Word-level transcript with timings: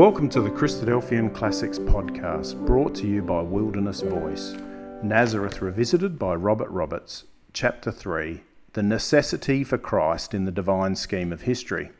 Welcome 0.00 0.30
to 0.30 0.40
the 0.40 0.48
Christadelphian 0.48 1.34
Classics 1.34 1.78
podcast, 1.78 2.64
brought 2.64 2.94
to 2.94 3.06
you 3.06 3.20
by 3.20 3.42
Wilderness 3.42 4.00
Voice. 4.00 4.56
Nazareth 5.02 5.60
Revisited 5.60 6.18
by 6.18 6.36
Robert 6.36 6.70
Roberts, 6.70 7.24
Chapter 7.52 7.92
3 7.92 8.40
The 8.72 8.82
Necessity 8.82 9.62
for 9.62 9.76
Christ 9.76 10.32
in 10.32 10.46
the 10.46 10.50
Divine 10.50 10.96
Scheme 10.96 11.34
of 11.34 11.42
History. 11.42 11.90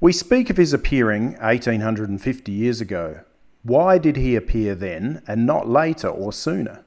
We 0.00 0.10
speak 0.10 0.48
of 0.48 0.56
his 0.56 0.72
appearing 0.72 1.32
1850 1.40 2.50
years 2.50 2.80
ago. 2.80 3.20
Why 3.62 3.98
did 3.98 4.16
he 4.16 4.36
appear 4.36 4.74
then 4.74 5.20
and 5.26 5.44
not 5.44 5.68
later 5.68 6.08
or 6.08 6.32
sooner? 6.32 6.82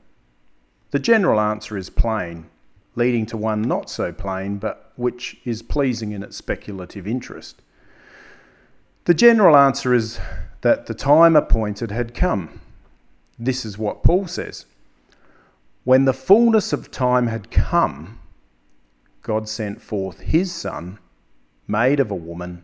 The 0.90 0.98
general 0.98 1.40
answer 1.40 1.78
is 1.78 1.92
plain, 1.92 2.48
leading 2.96 3.28
to 3.28 3.38
one 3.38 3.62
not 3.62 3.92
so 3.92 4.12
plain, 4.12 4.58
but 4.58 4.92
which 4.96 5.38
is 5.46 5.62
pleasing 5.62 6.14
in 6.14 6.24
its 6.24 6.36
speculative 6.36 7.06
interest. 7.06 7.62
The 9.10 9.16
general 9.16 9.58
answer 9.58 9.96
is 9.96 10.20
that 10.62 10.86
the 10.86 10.94
time 10.94 11.36
appointed 11.36 11.90
had 11.90 12.14
come. 12.14 12.62
This 13.40 13.66
is 13.66 13.76
what 13.76 14.04
Paul 14.04 14.28
says. 14.28 14.68
When 15.84 16.06
the 16.06 16.14
fullness 16.14 16.74
of 16.74 16.92
time 16.92 17.26
had 17.26 17.50
come, 17.50 18.20
God 19.24 19.50
sent 19.50 19.82
forth 19.82 20.20
his 20.20 20.54
Son, 20.54 21.00
made 21.68 22.00
of 22.00 22.12
a 22.12 22.16
woman, 22.16 22.64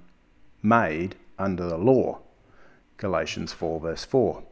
made 0.62 1.16
under 1.40 1.68
the 1.68 1.80
law. 1.80 2.20
Galatians 2.98 3.52
4, 3.52 3.80
verse 3.80 4.06
4. 4.06 4.44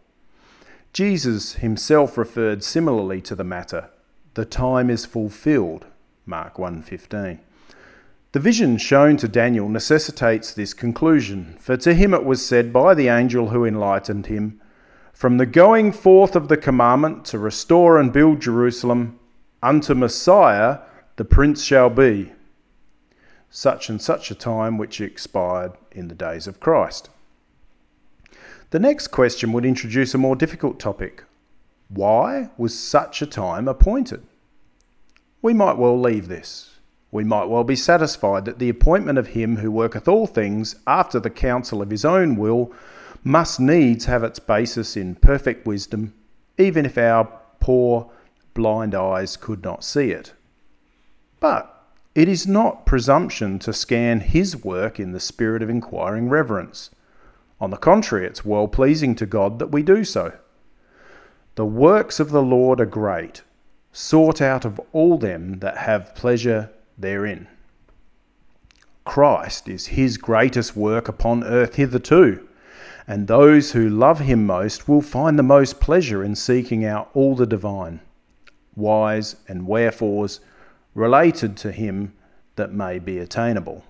Jesus 0.94 1.58
himself 1.58 2.18
referred 2.18 2.64
similarly 2.64 3.22
to 3.22 3.36
the 3.36 3.44
matter. 3.44 3.92
The 4.34 4.46
time 4.46 4.90
is 4.90 5.06
fulfilled. 5.06 5.86
Mark 6.26 6.56
1:15. 6.58 7.38
The 8.34 8.40
vision 8.40 8.80
shown 8.80 9.18
to 9.18 9.28
Daniel 9.28 9.70
necessitates 9.70 10.52
this 10.52 10.74
conclusion, 10.74 11.56
for 11.60 11.78
to 11.78 11.94
him 11.94 12.16
it 12.16 12.26
was 12.26 12.44
said 12.44 12.74
by 12.74 12.96
the 12.96 13.08
angel 13.08 13.50
who 13.50 13.64
enlightened 13.64 14.26
him, 14.26 14.60
From 15.14 15.38
the 15.38 15.46
going 15.46 15.92
forth 15.92 16.36
of 16.36 16.48
the 16.48 16.58
commandment 16.58 17.26
to 17.26 17.38
restore 17.38 18.00
and 18.00 18.12
build 18.12 18.42
Jerusalem, 18.42 19.20
unto 19.62 19.94
Messiah 19.94 20.80
the 21.16 21.26
Prince 21.26 21.64
shall 21.64 21.92
be, 21.92 22.32
such 23.52 23.88
and 23.88 24.02
such 24.02 24.32
a 24.32 24.36
time 24.36 24.80
which 24.80 25.00
expired 25.00 25.74
in 25.92 26.08
the 26.08 26.16
days 26.16 26.48
of 26.48 26.60
Christ. 26.60 27.12
The 28.72 28.80
next 28.80 29.10
question 29.10 29.54
would 29.54 29.64
introduce 29.64 30.16
a 30.16 30.18
more 30.18 30.36
difficult 30.36 30.80
topic. 30.80 31.24
Why 31.88 32.50
was 32.58 32.76
such 32.76 33.22
a 33.22 33.28
time 33.28 33.68
appointed? 33.68 34.24
We 35.44 35.54
might 35.54 35.78
well 35.78 36.02
leave 36.02 36.30
this 36.30 36.73
we 37.14 37.24
might 37.24 37.46
well 37.46 37.64
be 37.64 37.76
satisfied 37.76 38.44
that 38.46 38.58
the 38.58 38.70
appointment 38.70 39.20
of 39.20 39.28
him 39.28 39.58
who 39.58 39.70
worketh 39.70 40.08
all 40.08 40.26
things 40.26 40.76
after 40.88 41.20
the 41.20 41.30
counsel 41.30 41.80
of 41.80 41.92
his 41.92 42.04
own 42.04 42.36
will 42.36 42.74
must 43.24 43.60
needs 43.60 44.06
have 44.06 44.24
its 44.24 44.40
basis 44.40 44.98
in 44.98 45.14
perfect 45.16 45.68
wisdom, 45.68 46.12
even 46.58 46.88
if 46.88 46.98
our 46.98 47.40
poor 47.60 48.10
blind 48.56 48.96
eyes 48.96 49.38
could 49.38 49.64
not 49.64 49.84
see 49.84 50.10
it. 50.10 50.34
But 51.40 51.70
it 52.16 52.28
is 52.28 52.48
not 52.48 52.88
presumption 52.88 53.60
to 53.60 53.74
scan 53.74 54.22
his 54.22 54.64
work 54.64 55.00
in 55.00 55.12
the 55.12 55.20
spirit 55.20 55.62
of 55.62 55.70
inquiring 55.70 56.30
reverence. 56.30 56.90
On 57.62 57.70
the 57.70 57.78
contrary, 57.78 58.26
it's 58.26 58.44
well 58.44 58.68
pleasing 58.68 59.14
to 59.16 59.28
God 59.28 59.60
that 59.60 59.72
we 59.72 59.84
do 59.84 60.04
so. 60.04 60.34
The 61.56 61.66
works 61.66 62.20
of 62.20 62.32
the 62.32 62.42
Lord 62.42 62.80
are 62.80 62.88
great, 62.88 63.44
sought 63.92 64.42
out 64.42 64.66
of 64.66 64.82
all 64.92 65.20
them 65.20 65.60
that 65.60 65.78
have 65.78 66.16
pleasure 66.16 66.72
therein. 66.98 67.48
Christ 69.06 69.68
is 69.68 69.88
his 69.88 70.18
greatest 70.18 70.76
work 70.76 71.08
upon 71.08 71.44
earth 71.44 71.76
hitherto, 71.76 72.48
and 73.06 73.28
those 73.28 73.74
who 73.74 73.90
love 73.90 74.20
him 74.20 74.46
most 74.46 74.88
will 74.88 75.02
find 75.02 75.38
the 75.38 75.44
most 75.44 75.80
pleasure 75.80 76.24
in 76.24 76.36
seeking 76.36 76.86
out 76.86 77.10
all 77.14 77.36
the 77.36 77.46
divine, 77.46 78.00
whys, 78.76 79.36
and 79.48 79.68
wherefores 79.68 80.40
related 80.96 81.58
to 81.58 81.72
him 81.72 82.14
that 82.56 82.72
may 82.72 83.00
be 83.00 83.18
attainable. 83.18 83.84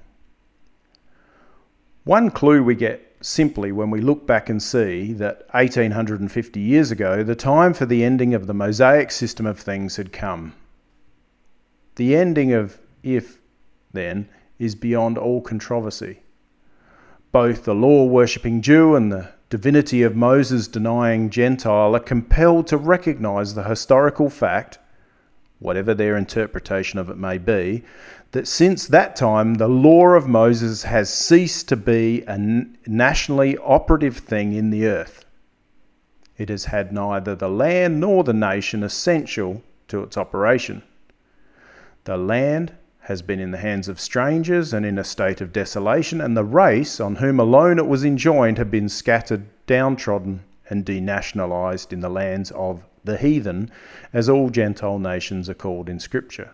One 2.05 2.31
clue 2.31 2.63
we 2.63 2.75
get 2.75 3.15
simply 3.21 3.71
when 3.71 3.89
we 3.89 4.01
look 4.01 4.27
back 4.27 4.49
and 4.49 4.61
see 4.61 5.13
that 5.13 5.47
1850 5.51 6.59
years 6.59 6.91
ago, 6.91 7.23
the 7.23 7.35
time 7.35 7.73
for 7.73 7.85
the 7.85 8.03
ending 8.03 8.33
of 8.33 8.47
the 8.47 8.53
Mosaic 8.53 9.11
system 9.11 9.45
of 9.45 9.59
things 9.59 9.95
had 9.95 10.11
come. 10.11 10.53
The 11.95 12.15
ending 12.15 12.51
of 12.51 12.79
if, 13.03 13.39
then, 13.91 14.29
is 14.57 14.75
beyond 14.75 15.17
all 15.17 15.41
controversy. 15.41 16.21
Both 17.31 17.65
the 17.65 17.75
law 17.75 18.05
worshipping 18.05 18.61
Jew 18.61 18.95
and 18.95 19.11
the 19.11 19.29
divinity 19.49 20.01
of 20.03 20.15
Moses 20.15 20.67
denying 20.67 21.29
Gentile 21.29 21.95
are 21.95 21.99
compelled 21.99 22.67
to 22.67 22.77
recognize 22.77 23.53
the 23.53 23.63
historical 23.63 24.29
fact, 24.29 24.79
whatever 25.59 25.93
their 25.93 26.17
interpretation 26.17 26.99
of 26.99 27.09
it 27.09 27.17
may 27.17 27.37
be, 27.37 27.83
that 28.31 28.47
since 28.47 28.87
that 28.87 29.15
time 29.15 29.55
the 29.55 29.67
law 29.67 30.07
of 30.09 30.27
Moses 30.27 30.83
has 30.83 31.13
ceased 31.13 31.67
to 31.69 31.75
be 31.75 32.23
a 32.27 32.37
nationally 32.87 33.57
operative 33.59 34.17
thing 34.17 34.53
in 34.53 34.71
the 34.71 34.87
earth. 34.87 35.25
It 36.37 36.49
has 36.49 36.65
had 36.65 36.91
neither 36.91 37.35
the 37.35 37.49
land 37.49 37.99
nor 37.99 38.23
the 38.23 38.33
nation 38.33 38.83
essential 38.83 39.61
to 39.87 40.01
its 40.01 40.17
operation. 40.17 40.81
The 42.05 42.17
land 42.17 42.73
has 43.03 43.21
been 43.21 43.39
in 43.39 43.51
the 43.51 43.57
hands 43.57 43.89
of 43.89 43.99
strangers 43.99 44.73
and 44.73 44.85
in 44.85 44.97
a 44.97 45.03
state 45.03 45.41
of 45.41 45.51
desolation, 45.51 46.21
and 46.21 46.37
the 46.37 46.43
race 46.43 47.01
on 47.01 47.17
whom 47.17 47.37
alone 47.39 47.77
it 47.77 47.87
was 47.87 48.05
enjoined 48.05 48.57
had 48.57 48.71
been 48.71 48.87
scattered, 48.87 49.43
downtrodden, 49.67 50.41
and 50.69 50.85
denationalised 50.85 51.91
in 51.91 51.99
the 51.99 52.09
lands 52.09 52.51
of 52.51 52.83
the 53.03 53.17
heathen, 53.17 53.69
as 54.13 54.29
all 54.29 54.49
Gentile 54.49 54.99
nations 54.99 55.49
are 55.49 55.53
called 55.53 55.89
in 55.89 55.99
Scripture. 55.99 56.51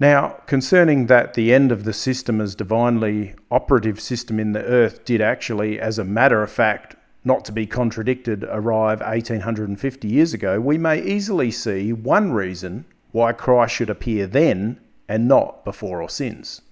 Now, 0.00 0.40
concerning 0.46 1.06
that 1.06 1.34
the 1.34 1.54
end 1.54 1.70
of 1.70 1.84
the 1.84 1.92
system 1.92 2.40
as 2.40 2.56
divinely 2.56 3.34
operative 3.50 4.00
system 4.00 4.40
in 4.40 4.52
the 4.52 4.64
earth 4.64 5.04
did 5.04 5.20
actually, 5.20 5.78
as 5.78 5.98
a 5.98 6.04
matter 6.04 6.42
of 6.42 6.50
fact, 6.50 6.96
not 7.22 7.44
to 7.44 7.52
be 7.52 7.66
contradicted, 7.66 8.42
arrive 8.44 9.00
1850 9.00 10.08
years 10.08 10.34
ago, 10.34 10.58
we 10.58 10.78
may 10.78 11.00
easily 11.00 11.50
see 11.50 11.92
one 11.92 12.32
reason 12.32 12.86
why 13.12 13.32
Christ 13.32 13.74
should 13.74 13.90
appear 13.90 14.26
then 14.26 14.80
and 15.08 15.26
not 15.26 15.64
before 15.64 16.00
or 16.02 16.08
since. 16.08 16.62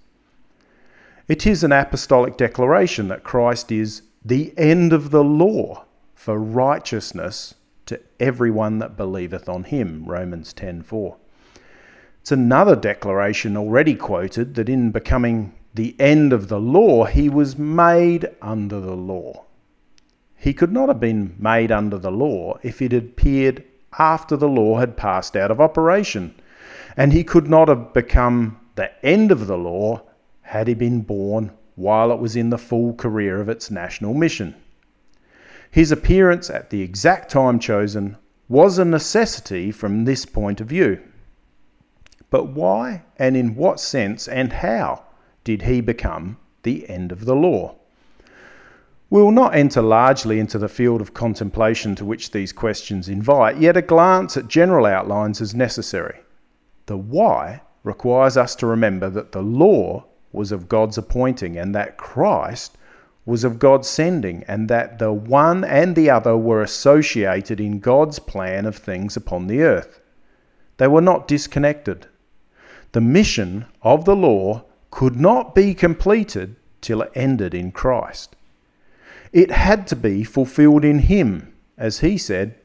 It 1.27 1.45
is 1.45 1.63
an 1.63 1.71
apostolic 1.71 2.37
declaration 2.37 3.07
that 3.09 3.23
Christ 3.23 3.71
is 3.71 4.01
the 4.25 4.53
end 4.57 4.93
of 4.93 5.11
the 5.11 5.23
law 5.23 5.85
for 6.15 6.39
righteousness 6.39 7.55
to 7.85 7.99
everyone 8.19 8.79
that 8.79 8.97
believeth 8.97 9.47
on 9.47 9.63
him. 9.63 10.05
Romans 10.05 10.53
10:4. 10.53 11.17
It's 12.21 12.31
another 12.31 12.75
declaration 12.75 13.55
already 13.55 13.95
quoted 13.95 14.55
that 14.55 14.69
in 14.69 14.91
becoming 14.91 15.53
the 15.73 15.95
end 15.99 16.33
of 16.33 16.47
the 16.47 16.59
law, 16.59 17.05
he 17.05 17.29
was 17.29 17.57
made 17.57 18.29
under 18.41 18.79
the 18.79 18.95
law. 18.95 19.45
He 20.35 20.53
could 20.53 20.71
not 20.71 20.89
have 20.89 20.99
been 20.99 21.35
made 21.37 21.71
under 21.71 21.97
the 21.97 22.11
law 22.11 22.57
if 22.63 22.81
it 22.81 22.91
had 22.91 23.03
appeared 23.03 23.63
after 23.97 24.37
the 24.37 24.47
law 24.47 24.77
had 24.77 24.97
passed 24.97 25.35
out 25.35 25.51
of 25.51 25.59
operation, 25.59 26.35
and 26.95 27.11
he 27.11 27.23
could 27.23 27.47
not 27.47 27.67
have 27.67 27.93
become 27.93 28.59
the 28.75 28.91
end 29.05 29.31
of 29.31 29.47
the 29.47 29.57
law 29.57 30.01
had 30.41 30.67
he 30.67 30.73
been 30.73 31.01
born 31.01 31.51
while 31.75 32.11
it 32.11 32.19
was 32.19 32.35
in 32.35 32.49
the 32.49 32.57
full 32.57 32.93
career 32.93 33.39
of 33.39 33.49
its 33.49 33.71
national 33.71 34.13
mission. 34.13 34.55
His 35.71 35.91
appearance 35.91 36.49
at 36.49 36.69
the 36.69 36.81
exact 36.81 37.31
time 37.31 37.59
chosen 37.59 38.17
was 38.47 38.77
a 38.77 38.85
necessity 38.85 39.71
from 39.71 40.05
this 40.05 40.25
point 40.25 40.59
of 40.59 40.67
view. 40.67 40.99
But 42.29 42.49
why 42.49 43.03
and 43.17 43.37
in 43.37 43.55
what 43.55 43.79
sense 43.79 44.27
and 44.27 44.51
how 44.51 45.03
did 45.43 45.63
he 45.63 45.81
become 45.81 46.37
the 46.63 46.89
end 46.89 47.11
of 47.11 47.25
the 47.25 47.35
law? 47.35 47.75
We 49.11 49.21
will 49.21 49.31
not 49.31 49.55
enter 49.55 49.81
largely 49.81 50.39
into 50.39 50.59
the 50.59 50.69
field 50.69 51.01
of 51.01 51.15
contemplation 51.15 51.95
to 51.95 52.05
which 52.05 52.29
these 52.29 52.53
questions 52.53 53.09
invite, 53.09 53.57
yet 53.57 53.75
a 53.75 53.81
glance 53.81 54.37
at 54.37 54.47
general 54.47 54.85
outlines 54.85 55.41
is 55.41 55.55
necessary. 55.55 56.19
The 56.85 56.97
why 56.97 57.61
requires 57.83 58.37
us 58.37 58.55
to 58.55 58.67
remember 58.67 59.09
that 59.09 59.31
the 59.31 59.41
law 59.41 60.05
was 60.31 60.51
of 60.51 60.69
God's 60.69 60.97
appointing 60.97 61.57
and 61.57 61.73
that 61.73 61.97
Christ 61.97 62.77
was 63.25 63.43
of 63.43 63.59
God's 63.59 63.87
sending, 63.87 64.43
and 64.47 64.67
that 64.69 64.97
the 64.97 65.13
one 65.13 65.63
and 65.63 65.95
the 65.95 66.09
other 66.09 66.35
were 66.35 66.63
associated 66.63 67.59
in 67.59 67.79
God's 67.79 68.17
plan 68.17 68.65
of 68.65 68.75
things 68.75 69.15
upon 69.15 69.45
the 69.45 69.61
earth. 69.61 70.01
They 70.77 70.87
were 70.87 71.01
not 71.01 71.27
disconnected. 71.27 72.07
The 72.91 73.01
mission 73.01 73.65
of 73.83 74.05
the 74.05 74.15
law 74.15 74.65
could 74.89 75.15
not 75.15 75.53
be 75.53 75.75
completed 75.75 76.55
till 76.81 77.03
it 77.03 77.11
ended 77.13 77.53
in 77.53 77.71
Christ. 77.71 78.35
It 79.31 79.51
had 79.51 79.87
to 79.87 79.95
be 79.95 80.23
fulfilled 80.23 80.83
in 80.83 80.99
him, 80.99 81.53
as 81.77 81.99
he 81.99 82.17
said, 82.17 82.55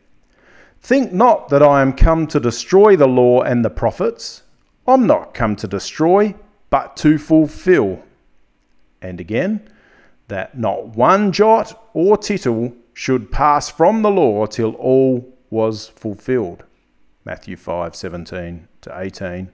Think 0.80 1.12
not 1.12 1.48
that 1.48 1.62
I 1.62 1.80
am 1.80 1.92
come 1.94 2.26
to 2.28 2.40
destroy 2.40 2.96
the 2.96 3.08
law 3.08 3.42
and 3.42 3.64
the 3.64 3.70
prophets. 3.70 4.42
I'm 4.86 5.06
not 5.06 5.32
come 5.32 5.56
to 5.56 5.66
destroy, 5.66 6.34
but 6.68 6.96
to 6.98 7.16
fulfill. 7.16 8.02
And 9.00 9.20
again, 9.20 9.68
that 10.28 10.58
not 10.58 10.88
one 10.88 11.32
jot 11.32 11.88
or 11.94 12.16
tittle 12.16 12.74
should 12.92 13.32
pass 13.32 13.70
from 13.70 14.02
the 14.02 14.10
law 14.10 14.46
till 14.46 14.74
all 14.74 15.26
was 15.50 15.88
fulfilled. 15.88 16.64
Matthew 17.24 17.56
5:17 17.56 18.68
to 18.82 18.98
18. 18.98 19.50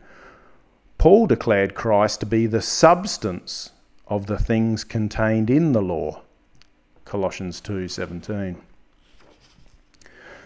Paul 0.99 1.27
declared 1.27 1.75
Christ 1.75 2.21
to 2.21 2.27
be 2.27 2.47
the 2.47 2.63
substance 2.63 3.71
of 4.06 4.27
the 4.27 4.39
things 4.39 4.85
contained 4.85 5.49
in 5.49 5.73
the 5.73 5.83
law. 5.83 6.23
Colossians 7.11 7.61
2:17. 7.61 8.55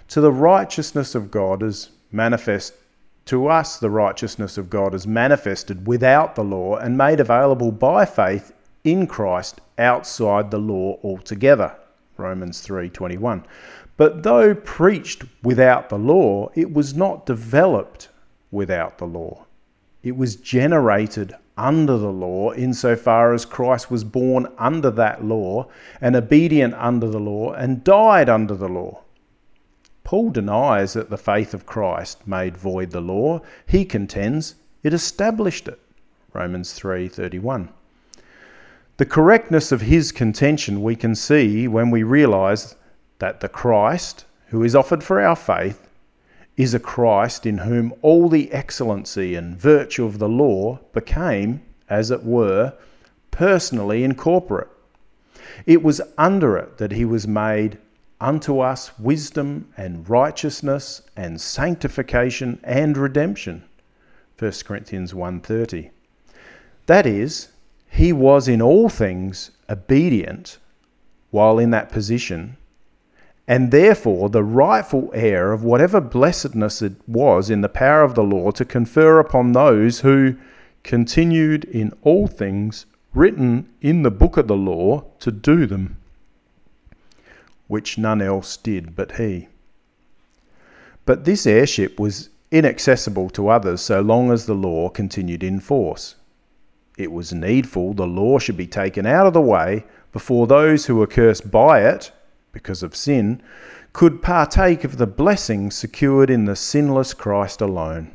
To 0.08 0.20
the 0.22 0.32
righteousness 0.32 1.14
of 1.14 1.30
God 1.30 1.62
is 1.62 1.90
manifest 2.10 2.72
to 3.26 3.48
us 3.48 3.76
the 3.76 3.90
righteousness 3.90 4.56
of 4.56 4.70
God 4.70 4.94
is 4.94 5.06
manifested 5.06 5.86
without 5.86 6.34
the 6.34 6.42
law 6.42 6.76
and 6.76 6.96
made 6.96 7.20
available 7.20 7.70
by 7.70 8.06
faith 8.06 8.54
in 8.82 9.06
Christ 9.06 9.60
outside 9.76 10.50
the 10.50 10.58
law 10.58 10.98
altogether. 11.04 11.72
Romans 12.16 12.62
3:21. 12.62 13.44
But 13.98 14.22
though 14.22 14.54
preached 14.54 15.24
without 15.42 15.90
the 15.90 15.98
law, 15.98 16.48
it 16.54 16.72
was 16.72 16.94
not 16.94 17.26
developed 17.26 18.08
without 18.50 18.96
the 18.96 19.06
law. 19.06 19.44
It 20.02 20.16
was 20.16 20.34
generated 20.34 21.36
under 21.56 21.96
the 21.96 22.12
law 22.12 22.52
insofar 22.52 23.32
as 23.32 23.44
Christ 23.44 23.90
was 23.90 24.04
born 24.04 24.46
under 24.58 24.90
that 24.90 25.24
law 25.24 25.68
and 26.00 26.16
obedient 26.16 26.74
under 26.74 27.08
the 27.08 27.20
law 27.20 27.52
and 27.52 27.84
died 27.84 28.28
under 28.28 28.54
the 28.54 28.68
law. 28.68 29.02
Paul 30.02 30.30
denies 30.30 30.92
that 30.92 31.10
the 31.10 31.16
faith 31.16 31.54
of 31.54 31.66
Christ 31.66 32.26
made 32.26 32.56
void 32.56 32.90
the 32.90 33.00
law. 33.00 33.40
He 33.66 33.84
contends 33.84 34.56
it 34.82 34.92
established 34.92 35.66
it. 35.66 35.80
Romans 36.34 36.74
3:31. 36.74 37.70
The 38.98 39.06
correctness 39.06 39.72
of 39.72 39.80
his 39.80 40.12
contention 40.12 40.82
we 40.82 40.94
can 40.94 41.14
see 41.14 41.66
when 41.66 41.90
we 41.90 42.02
realize 42.02 42.76
that 43.18 43.40
the 43.40 43.48
Christ 43.48 44.26
who 44.48 44.62
is 44.62 44.76
offered 44.76 45.02
for 45.02 45.20
our 45.20 45.34
faith 45.34 45.83
is 46.56 46.74
a 46.74 46.78
Christ 46.78 47.46
in 47.46 47.58
whom 47.58 47.92
all 48.02 48.28
the 48.28 48.52
excellency 48.52 49.34
and 49.34 49.56
virtue 49.56 50.04
of 50.04 50.18
the 50.18 50.28
law 50.28 50.78
became, 50.92 51.62
as 51.88 52.10
it 52.10 52.24
were, 52.24 52.72
personally 53.30 54.04
incorporate. 54.04 54.68
It 55.66 55.82
was 55.82 56.00
under 56.16 56.56
it 56.56 56.78
that 56.78 56.92
he 56.92 57.04
was 57.04 57.26
made 57.26 57.78
unto 58.20 58.60
us 58.60 58.98
wisdom 58.98 59.68
and 59.76 60.08
righteousness 60.08 61.02
and 61.16 61.40
sanctification 61.40 62.60
and 62.62 62.96
redemption. 62.96 63.64
1 64.38 64.52
Corinthians 64.64 65.12
1:30. 65.12 65.90
That 66.86 67.06
is, 67.06 67.48
he 67.88 68.12
was 68.12 68.48
in 68.48 68.62
all 68.62 68.88
things 68.88 69.50
obedient 69.68 70.58
while 71.30 71.58
in 71.58 71.70
that 71.70 71.90
position, 71.90 72.56
and 73.46 73.70
therefore 73.70 74.28
the 74.28 74.42
rightful 74.42 75.10
heir 75.14 75.52
of 75.52 75.62
whatever 75.62 76.00
blessedness 76.00 76.80
it 76.80 76.94
was 77.06 77.50
in 77.50 77.60
the 77.60 77.68
power 77.68 78.02
of 78.02 78.14
the 78.14 78.22
law 78.22 78.50
to 78.50 78.64
confer 78.64 79.18
upon 79.18 79.52
those 79.52 80.00
who 80.00 80.34
continued 80.82 81.64
in 81.64 81.92
all 82.02 82.26
things 82.26 82.86
written 83.12 83.68
in 83.80 84.02
the 84.02 84.10
book 84.10 84.36
of 84.36 84.48
the 84.48 84.56
law 84.56 85.04
to 85.20 85.30
do 85.30 85.66
them, 85.66 85.96
which 87.68 87.98
none 87.98 88.20
else 88.20 88.56
did 88.56 88.96
but 88.96 89.12
he. 89.12 89.48
But 91.04 91.24
this 91.24 91.46
heirship 91.46 92.00
was 92.00 92.30
inaccessible 92.50 93.30
to 93.30 93.48
others 93.48 93.80
so 93.80 94.00
long 94.00 94.32
as 94.32 94.46
the 94.46 94.54
law 94.54 94.88
continued 94.88 95.42
in 95.42 95.60
force 95.60 96.16
it 96.96 97.10
was 97.10 97.32
needful 97.32 97.92
the 97.94 98.06
law 98.06 98.38
should 98.38 98.56
be 98.56 98.66
taken 98.66 99.06
out 99.06 99.26
of 99.26 99.32
the 99.32 99.40
way 99.40 99.84
before 100.12 100.46
those 100.46 100.86
who 100.86 100.96
were 100.96 101.06
cursed 101.06 101.50
by 101.50 101.82
it, 101.82 102.12
because 102.54 102.82
of 102.82 102.96
sin, 102.96 103.42
could 103.92 104.22
partake 104.22 104.82
of 104.84 104.96
the 104.96 105.06
blessing 105.06 105.70
secured 105.70 106.30
in 106.30 106.46
the 106.46 106.56
sinless 106.56 107.12
Christ 107.12 107.60
alone. 107.60 108.12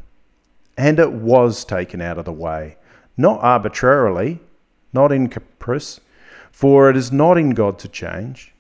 And 0.76 0.98
it 0.98 1.12
was 1.12 1.64
taken 1.64 2.02
out 2.02 2.18
of 2.18 2.26
the 2.26 2.34
way, 2.34 2.78
not 3.16 3.40
arbitrarily, 3.44 4.40
not 4.92 5.12
in 5.12 5.28
caprice, 5.28 6.00
for 6.52 6.90
it 6.90 6.98
is 6.98 7.12
not 7.12 7.38
in 7.38 7.52
God 7.52 7.78
to 7.80 7.88
change. 7.88 8.54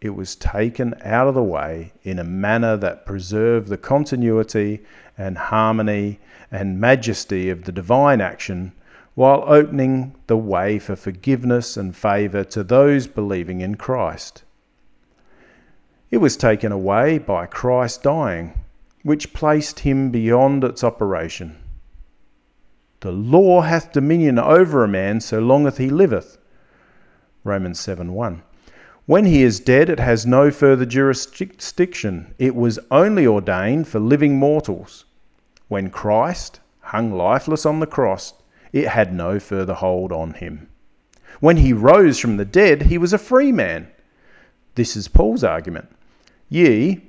It 0.00 0.10
was 0.10 0.36
taken 0.36 0.94
out 1.02 1.28
of 1.28 1.34
the 1.34 1.42
way 1.42 1.92
in 2.02 2.18
a 2.18 2.24
manner 2.24 2.76
that 2.76 3.06
preserved 3.06 3.68
the 3.68 3.78
continuity 3.78 4.84
and 5.16 5.36
harmony 5.36 6.20
and 6.50 6.78
majesty 6.78 7.50
of 7.50 7.64
the 7.64 7.72
divine 7.72 8.20
action 8.20 8.72
while 9.14 9.44
opening 9.46 10.14
the 10.26 10.36
way 10.36 10.78
for 10.78 10.96
forgiveness 10.96 11.76
and 11.76 11.96
favour 11.96 12.44
to 12.44 12.62
those 12.62 13.06
believing 13.06 13.60
in 13.60 13.76
Christ. 13.76 14.42
It 16.14 16.20
was 16.20 16.36
taken 16.36 16.70
away 16.70 17.18
by 17.18 17.46
Christ 17.46 18.04
dying, 18.04 18.52
which 19.02 19.32
placed 19.32 19.80
him 19.80 20.12
beyond 20.12 20.62
its 20.62 20.84
operation. 20.84 21.56
The 23.00 23.10
law 23.10 23.62
hath 23.62 23.90
dominion 23.90 24.38
over 24.38 24.84
a 24.84 24.88
man 24.88 25.20
so 25.20 25.40
long 25.40 25.66
as 25.66 25.78
he 25.78 25.90
liveth. 25.90 26.38
Romans 27.42 27.80
7 27.80 28.12
1. 28.14 28.42
When 29.06 29.24
he 29.24 29.42
is 29.42 29.58
dead, 29.58 29.90
it 29.90 29.98
has 29.98 30.24
no 30.24 30.52
further 30.52 30.86
jurisdiction. 30.86 32.32
It 32.38 32.54
was 32.54 32.78
only 32.92 33.26
ordained 33.26 33.88
for 33.88 33.98
living 33.98 34.38
mortals. 34.38 35.06
When 35.66 35.90
Christ 35.90 36.60
hung 36.78 37.10
lifeless 37.10 37.66
on 37.66 37.80
the 37.80 37.88
cross, 37.88 38.34
it 38.72 38.86
had 38.86 39.12
no 39.12 39.40
further 39.40 39.74
hold 39.74 40.12
on 40.12 40.34
him. 40.34 40.68
When 41.40 41.56
he 41.56 41.72
rose 41.72 42.20
from 42.20 42.36
the 42.36 42.44
dead, 42.44 42.82
he 42.82 42.98
was 42.98 43.12
a 43.12 43.18
free 43.18 43.50
man. 43.50 43.88
This 44.76 44.94
is 44.94 45.08
Paul's 45.08 45.42
argument. 45.42 45.88
Ye, 46.48 47.02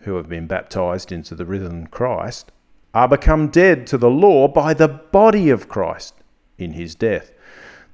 who 0.00 0.16
have 0.16 0.28
been 0.28 0.46
baptized 0.46 1.12
into 1.12 1.34
the 1.34 1.44
risen 1.44 1.86
Christ, 1.86 2.52
are 2.94 3.08
become 3.08 3.48
dead 3.48 3.86
to 3.88 3.98
the 3.98 4.10
law 4.10 4.48
by 4.48 4.74
the 4.74 4.88
body 4.88 5.48
of 5.50 5.68
Christ 5.68 6.14
in 6.58 6.72
his 6.72 6.94
death, 6.94 7.32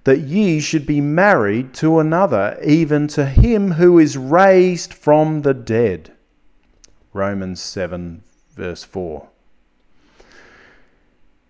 that 0.05 0.21
ye 0.21 0.61
should 0.61 0.87
be 0.87 1.01
married 1.01 1.75
to 1.75 1.99
another, 1.99 2.59
even 2.65 3.07
to 3.09 3.27
him 3.27 3.73
who 3.73 3.99
is 3.99 4.17
raised 4.17 4.93
from 4.93 5.43
the 5.43 5.55
dead. 5.55 6.13
Romans 7.13 7.61
7, 7.61 8.23
verse 8.55 8.85
4. 8.85 9.29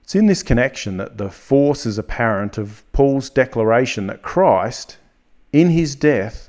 It's 0.02 0.14
in 0.14 0.26
this 0.26 0.43
connection 0.43 0.96
that 0.96 1.19
the 1.19 1.31
force 1.31 1.84
is 1.84 1.99
apparent 1.99 2.56
of 2.56 2.82
Paul's 2.93 3.29
declaration 3.29 4.06
that 4.06 4.22
Christ, 4.22 4.96
in 5.53 5.70
his 5.70 5.94
death, 5.94 6.47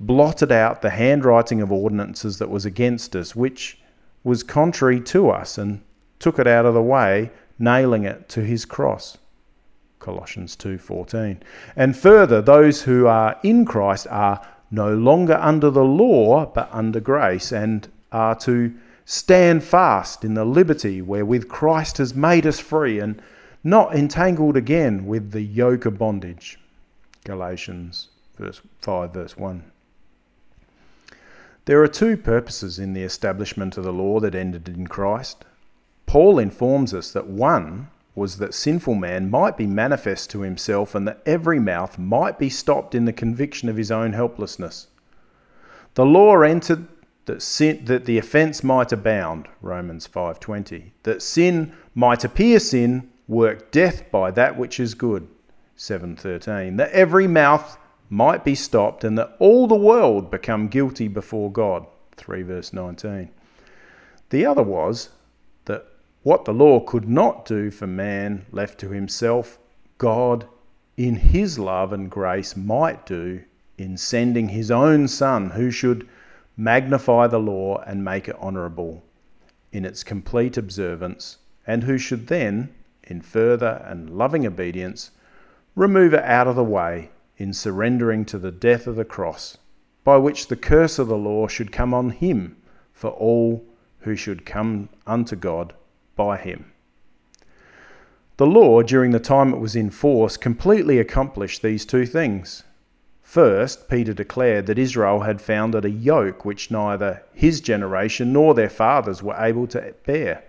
blotted 0.00 0.52
out 0.52 0.82
the 0.82 0.90
handwriting 0.90 1.60
of 1.60 1.72
ordinances 1.72 2.38
that 2.38 2.50
was 2.50 2.64
against 2.64 3.14
us, 3.14 3.34
which 3.34 3.78
was 4.22 4.42
contrary 4.42 5.00
to 5.00 5.30
us, 5.30 5.58
and 5.58 5.80
took 6.18 6.38
it 6.38 6.46
out 6.46 6.66
of 6.66 6.74
the 6.74 6.82
way, 6.82 7.30
nailing 7.58 8.04
it 8.04 8.28
to 8.30 8.42
his 8.42 8.64
cross. 8.64 9.18
Colossians 9.98 10.56
2:14. 10.56 11.38
And 11.76 11.96
further, 11.96 12.42
those 12.42 12.82
who 12.82 13.06
are 13.06 13.36
in 13.42 13.64
Christ 13.64 14.06
are 14.10 14.40
no 14.70 14.94
longer 14.94 15.38
under 15.40 15.70
the 15.70 15.84
law, 15.84 16.46
but 16.46 16.68
under 16.72 17.00
grace, 17.00 17.52
and 17.52 17.88
are 18.12 18.34
to 18.36 18.74
Stand 19.04 19.62
fast 19.62 20.24
in 20.24 20.32
the 20.34 20.46
liberty 20.46 21.02
wherewith 21.02 21.48
Christ 21.48 21.98
has 21.98 22.14
made 22.14 22.46
us 22.46 22.58
free 22.58 22.98
and 22.98 23.20
not 23.62 23.94
entangled 23.94 24.56
again 24.56 25.06
with 25.06 25.32
the 25.32 25.42
yoke 25.42 25.84
of 25.84 25.98
bondage. 25.98 26.58
Galatians 27.24 28.08
verse 28.38 28.62
5 28.80 29.12
verse 29.12 29.36
1. 29.36 29.64
There 31.66 31.82
are 31.82 31.88
two 31.88 32.16
purposes 32.16 32.78
in 32.78 32.92
the 32.92 33.02
establishment 33.02 33.78
of 33.78 33.84
the 33.84 33.92
law 33.92 34.20
that 34.20 34.34
ended 34.34 34.68
in 34.68 34.86
Christ. 34.86 35.44
Paul 36.04 36.38
informs 36.38 36.92
us 36.92 37.10
that 37.12 37.26
one 37.26 37.88
was 38.14 38.36
that 38.36 38.54
sinful 38.54 38.94
man 38.94 39.30
might 39.30 39.56
be 39.56 39.66
manifest 39.66 40.30
to 40.30 40.42
himself 40.42 40.94
and 40.94 41.08
that 41.08 41.22
every 41.24 41.58
mouth 41.58 41.98
might 41.98 42.38
be 42.38 42.50
stopped 42.50 42.94
in 42.94 43.06
the 43.06 43.12
conviction 43.12 43.68
of 43.68 43.76
his 43.76 43.90
own 43.90 44.12
helplessness. 44.12 44.88
The 45.94 46.04
law 46.04 46.40
entered 46.42 46.86
that 47.24 47.40
sin 47.40 47.86
that 47.86 48.04
the 48.04 48.18
offense 48.18 48.62
might 48.62 48.92
abound 48.92 49.48
Romans 49.62 50.06
5:20 50.06 50.92
that 51.04 51.22
sin 51.22 51.72
might 51.94 52.24
appear 52.24 52.60
sin 52.60 53.08
work 53.26 53.70
death 53.70 54.10
by 54.10 54.30
that 54.32 54.58
which 54.58 54.78
is 54.78 54.94
good 54.94 55.26
7:13 55.76 56.76
that 56.76 56.90
every 56.90 57.26
mouth 57.26 57.78
might 58.14 58.44
be 58.44 58.54
stopped 58.54 59.04
and 59.04 59.18
that 59.18 59.34
all 59.38 59.66
the 59.66 59.74
world 59.74 60.30
become 60.30 60.68
guilty 60.68 61.08
before 61.08 61.50
God. 61.50 61.86
3 62.16 62.42
verse 62.42 62.72
19 62.72 63.28
the 64.30 64.46
other 64.46 64.62
was 64.62 65.10
that 65.64 65.84
what 66.22 66.44
the 66.44 66.54
law 66.54 66.78
could 66.78 67.08
not 67.08 67.44
do 67.44 67.70
for 67.70 67.88
man 67.88 68.46
left 68.52 68.78
to 68.78 68.90
himself 68.90 69.58
God 69.98 70.46
in 70.96 71.16
his 71.16 71.58
love 71.58 71.92
and 71.92 72.10
grace 72.10 72.56
might 72.56 73.04
do 73.04 73.42
in 73.76 73.96
sending 73.96 74.50
his 74.50 74.70
own 74.70 75.08
son 75.08 75.50
who 75.50 75.70
should 75.70 76.08
magnify 76.56 77.26
the 77.26 77.40
law 77.40 77.78
and 77.86 78.04
make 78.04 78.28
it 78.28 78.36
honourable 78.36 79.02
in 79.72 79.84
its 79.84 80.04
complete 80.04 80.56
observance, 80.56 81.38
and 81.66 81.82
who 81.82 81.98
should 81.98 82.28
then, 82.28 82.72
in 83.02 83.20
further 83.20 83.84
and 83.84 84.08
loving 84.08 84.46
obedience, 84.46 85.10
remove 85.74 86.14
it 86.14 86.22
out 86.22 86.46
of 86.46 86.54
the 86.54 86.62
way 86.62 87.10
in 87.36 87.52
surrendering 87.52 88.24
to 88.24 88.38
the 88.38 88.52
death 88.52 88.86
of 88.86 88.96
the 88.96 89.04
cross, 89.04 89.58
by 90.04 90.16
which 90.16 90.48
the 90.48 90.56
curse 90.56 90.98
of 90.98 91.08
the 91.08 91.16
law 91.16 91.48
should 91.48 91.72
come 91.72 91.92
on 91.92 92.10
him 92.10 92.56
for 92.92 93.10
all 93.10 93.64
who 94.00 94.14
should 94.14 94.46
come 94.46 94.88
unto 95.06 95.34
God 95.34 95.74
by 96.16 96.36
him. 96.36 96.72
The 98.36 98.46
law, 98.46 98.82
during 98.82 99.12
the 99.12 99.20
time 99.20 99.52
it 99.52 99.60
was 99.60 99.76
in 99.76 99.90
force, 99.90 100.36
completely 100.36 100.98
accomplished 100.98 101.62
these 101.62 101.86
two 101.86 102.04
things. 102.04 102.64
First, 103.22 103.88
Peter 103.88 104.12
declared 104.12 104.66
that 104.66 104.78
Israel 104.78 105.20
had 105.20 105.40
founded 105.40 105.84
a 105.84 105.90
yoke 105.90 106.44
which 106.44 106.70
neither 106.70 107.22
his 107.32 107.60
generation 107.60 108.32
nor 108.32 108.54
their 108.54 108.68
fathers 108.68 109.22
were 109.22 109.36
able 109.38 109.66
to 109.68 109.94
bear. 110.04 110.44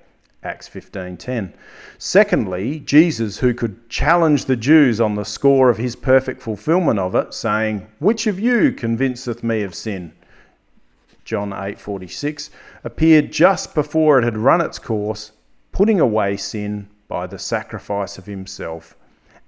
Acts 0.46 0.70
15:10. 0.70 1.54
Secondly, 1.98 2.80
Jesus 2.80 3.40
who 3.40 3.54
could 3.54 3.90
challenge 3.90 4.46
the 4.46 4.56
Jews 4.56 5.02
on 5.02 5.16
the 5.16 5.26
score 5.26 5.72
of 5.72 5.78
his 5.78 5.96
perfect 5.96 6.40
fulfillment 6.40 7.00
of 7.00 7.16
it, 7.16 7.34
saying, 7.34 7.88
"Which 7.98 8.28
of 8.28 8.40
you 8.40 8.72
convinceth 8.72 9.44
me 9.44 9.64
of 9.64 9.74
sin?" 9.74 10.12
John 11.24 11.52
8:46, 11.52 12.52
appeared 12.84 13.32
just 13.32 13.74
before 13.74 14.20
it 14.20 14.24
had 14.24 14.38
run 14.38 14.62
its 14.62 14.78
course, 14.78 15.32
putting 15.72 16.00
away 16.00 16.38
sin 16.38 16.90
by 17.08 17.26
the 17.26 17.40
sacrifice 17.40 18.20
of 18.20 18.28
himself, 18.28 18.96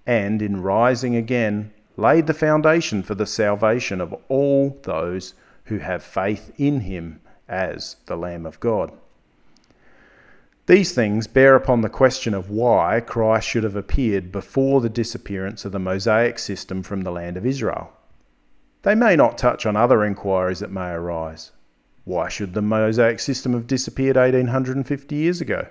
and 0.08 0.42
in 0.42 0.64
rising 0.64 1.16
again, 1.16 1.72
laid 1.96 2.26
the 2.26 2.34
foundation 2.34 3.04
for 3.04 3.14
the 3.14 3.28
salvation 3.28 4.02
of 4.02 4.16
all 4.30 4.80
those 4.82 5.36
who 5.66 5.78
have 5.78 6.02
faith 6.02 6.52
in 6.58 6.80
him 6.80 7.20
as 7.48 7.98
the 8.08 8.18
Lamb 8.18 8.48
of 8.48 8.60
God. 8.60 8.92
These 10.68 10.92
things 10.92 11.28
bear 11.28 11.56
upon 11.56 11.80
the 11.80 11.88
question 11.88 12.34
of 12.34 12.50
why 12.50 13.00
Christ 13.00 13.48
should 13.48 13.64
have 13.64 13.78
appeared 13.78 14.34
before 14.34 14.82
the 14.82 14.90
disappearance 14.90 15.64
of 15.64 15.72
the 15.72 15.80
Mosaic 15.80 16.38
system 16.38 16.84
from 16.84 17.04
the 17.04 17.12
land 17.12 17.38
of 17.38 17.46
Israel. 17.46 17.94
They 18.82 18.94
may 18.94 19.16
not 19.16 19.38
touch 19.38 19.66
on 19.66 19.78
other 19.78 20.04
inquiries 20.04 20.60
that 20.60 20.70
may 20.70 20.92
arise. 20.92 21.54
Why 22.04 22.28
should 22.28 22.54
the 22.54 22.62
Mosaic 22.62 23.22
system 23.22 23.54
have 23.54 23.66
disappeared 23.66 24.18
1850 24.18 25.16
years 25.16 25.40
ago? 25.40 25.68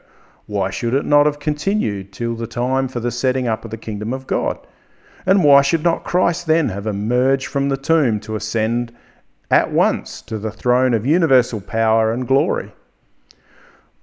Why 0.46 0.70
should 0.70 0.94
it 0.94 1.04
not 1.04 1.26
have 1.26 1.40
continued 1.40 2.10
till 2.10 2.34
the 2.34 2.46
time 2.46 2.88
for 2.88 3.00
the 3.00 3.10
setting 3.10 3.46
up 3.46 3.66
of 3.66 3.70
the 3.70 3.76
kingdom 3.76 4.14
of 4.14 4.26
God? 4.26 4.58
And 5.26 5.44
why 5.44 5.60
should 5.60 5.82
not 5.82 6.04
Christ 6.04 6.46
then 6.46 6.70
have 6.70 6.86
emerged 6.86 7.48
from 7.48 7.68
the 7.68 7.76
tomb 7.76 8.18
to 8.20 8.34
ascend 8.34 8.94
at 9.50 9.70
once 9.70 10.22
to 10.22 10.38
the 10.38 10.50
throne 10.50 10.94
of 10.94 11.04
universal 11.04 11.60
power 11.60 12.14
and 12.14 12.26
glory? 12.26 12.72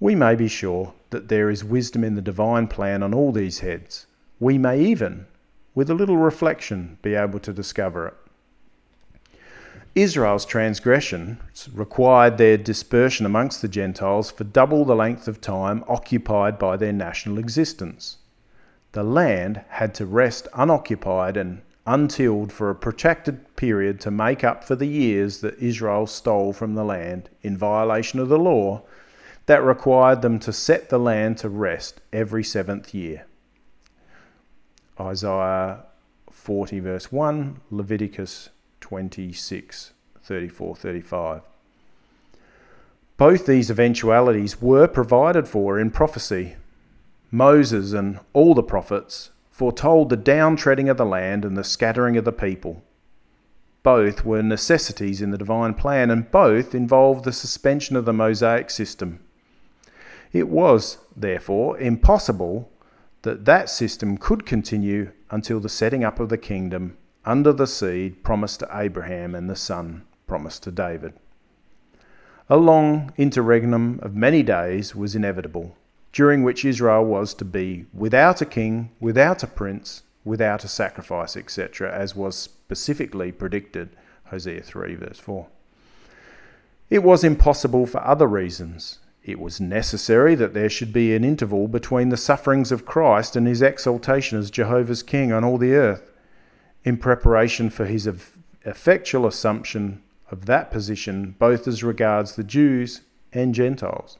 We 0.03 0.15
may 0.15 0.35
be 0.35 0.49
sure 0.49 0.93
that 1.11 1.29
there 1.29 1.49
is 1.49 1.63
wisdom 1.63 2.03
in 2.03 2.15
the 2.15 2.21
divine 2.21 2.67
plan 2.67 3.03
on 3.03 3.13
all 3.13 3.31
these 3.31 3.59
heads. 3.59 4.05
We 4.37 4.57
may 4.57 4.81
even, 4.81 5.27
with 5.73 5.89
a 5.89 5.93
little 5.93 6.17
reflection, 6.17 6.97
be 7.01 7.15
able 7.15 7.39
to 7.39 7.53
discover 7.53 8.07
it. 8.07 8.13
Israel's 9.95 10.43
transgressions 10.43 11.69
required 11.73 12.37
their 12.37 12.57
dispersion 12.57 13.25
amongst 13.25 13.61
the 13.61 13.69
Gentiles 13.69 14.29
for 14.29 14.43
double 14.43 14.83
the 14.83 14.93
length 14.93 15.29
of 15.29 15.39
time 15.39 15.85
occupied 15.87 16.59
by 16.59 16.75
their 16.75 16.91
national 16.91 17.37
existence. 17.37 18.17
The 18.91 19.03
land 19.03 19.61
had 19.69 19.93
to 19.93 20.05
rest 20.05 20.49
unoccupied 20.53 21.37
and 21.37 21.61
untilled 21.87 22.51
for 22.51 22.69
a 22.69 22.75
protracted 22.75 23.55
period 23.55 24.01
to 24.01 24.11
make 24.11 24.43
up 24.43 24.65
for 24.65 24.75
the 24.75 24.85
years 24.85 25.39
that 25.39 25.59
Israel 25.59 26.07
stole 26.07 26.51
from 26.51 26.75
the 26.75 26.83
land 26.83 27.29
in 27.41 27.57
violation 27.57 28.19
of 28.19 28.27
the 28.27 28.37
law 28.37 28.83
that 29.45 29.63
required 29.63 30.21
them 30.21 30.39
to 30.39 30.53
set 30.53 30.89
the 30.89 30.97
land 30.97 31.37
to 31.39 31.49
rest 31.49 32.01
every 32.11 32.43
seventh 32.43 32.93
year. 32.93 33.25
Isaiah 34.99 35.83
40, 36.31 36.79
verse 36.79 37.11
1, 37.11 37.61
Leviticus 37.71 38.49
26, 38.81 39.91
34, 40.21 40.75
35. 40.75 41.41
Both 43.17 43.45
these 43.45 43.69
eventualities 43.69 44.61
were 44.61 44.87
provided 44.87 45.47
for 45.47 45.79
in 45.79 45.91
prophecy. 45.91 46.55
Moses 47.31 47.93
and 47.93 48.19
all 48.33 48.53
the 48.53 48.63
prophets 48.63 49.31
foretold 49.51 50.09
the 50.09 50.17
downtreading 50.17 50.89
of 50.89 50.97
the 50.97 51.05
land 51.05 51.45
and 51.45 51.55
the 51.55 51.63
scattering 51.63 52.17
of 52.17 52.25
the 52.25 52.31
people. 52.31 52.83
Both 53.83 54.25
were 54.25 54.41
necessities 54.41 55.21
in 55.21 55.31
the 55.31 55.37
divine 55.37 55.73
plan, 55.73 56.09
and 56.09 56.31
both 56.31 56.73
involved 56.73 57.25
the 57.25 57.33
suspension 57.33 57.95
of 57.95 58.05
the 58.05 58.13
Mosaic 58.13 58.69
system. 58.69 59.19
It 60.33 60.49
was, 60.49 60.97
therefore, 61.15 61.77
impossible 61.79 62.71
that 63.21 63.45
that 63.45 63.69
system 63.69 64.17
could 64.17 64.45
continue 64.45 65.11
until 65.29 65.59
the 65.59 65.69
setting 65.69 66.03
up 66.03 66.19
of 66.19 66.29
the 66.29 66.37
kingdom 66.37 66.97
under 67.23 67.53
the 67.53 67.67
seed 67.67 68.23
promised 68.23 68.59
to 68.59 68.69
Abraham 68.73 69.33
and 69.35 69.49
the 69.49 69.55
son 69.55 70.03
promised 70.27 70.63
to 70.63 70.71
David. 70.71 71.13
A 72.49 72.57
long 72.57 73.13
interregnum 73.15 73.99
of 74.01 74.15
many 74.15 74.43
days 74.43 74.93
was 74.93 75.15
inevitable, 75.15 75.77
during 76.11 76.43
which 76.43 76.65
Israel 76.65 77.05
was 77.05 77.33
to 77.35 77.45
be 77.45 77.85
without 77.93 78.41
a 78.41 78.45
king, 78.45 78.91
without 78.99 79.43
a 79.43 79.47
prince, 79.47 80.03
without 80.25 80.63
a 80.63 80.67
sacrifice, 80.67 81.37
etc., 81.37 81.91
as 81.91 82.15
was 82.15 82.35
specifically 82.35 83.31
predicted, 83.31 83.95
Hosea 84.25 84.61
3, 84.61 84.95
verse 84.95 85.19
4. 85.19 85.47
It 86.89 87.03
was 87.03 87.23
impossible 87.23 87.85
for 87.85 88.03
other 88.03 88.27
reasons. 88.27 88.99
It 89.23 89.39
was 89.39 89.61
necessary 89.61 90.35
that 90.35 90.53
there 90.53 90.69
should 90.69 90.91
be 90.91 91.15
an 91.15 91.23
interval 91.23 91.69
between 91.69 92.09
the 92.09 92.17
sufferings 92.17 92.73
of 92.73 92.85
Christ 92.85 93.37
and 93.37 93.47
his 93.47 93.61
exaltation 93.61 94.37
as 94.37 94.51
Jehovah's 94.51 95.01
King 95.01 95.31
on 95.31 95.45
all 95.45 95.57
the 95.57 95.73
earth 95.73 96.11
in 96.83 96.97
preparation 96.97 97.69
for 97.69 97.85
his 97.85 98.05
effectual 98.65 99.25
assumption 99.25 100.03
of 100.29 100.45
that 100.47 100.71
position, 100.71 101.35
both 101.39 101.69
as 101.69 101.83
regards 101.83 102.35
the 102.35 102.43
Jews 102.43 103.01
and 103.31 103.55
Gentiles. 103.55 104.17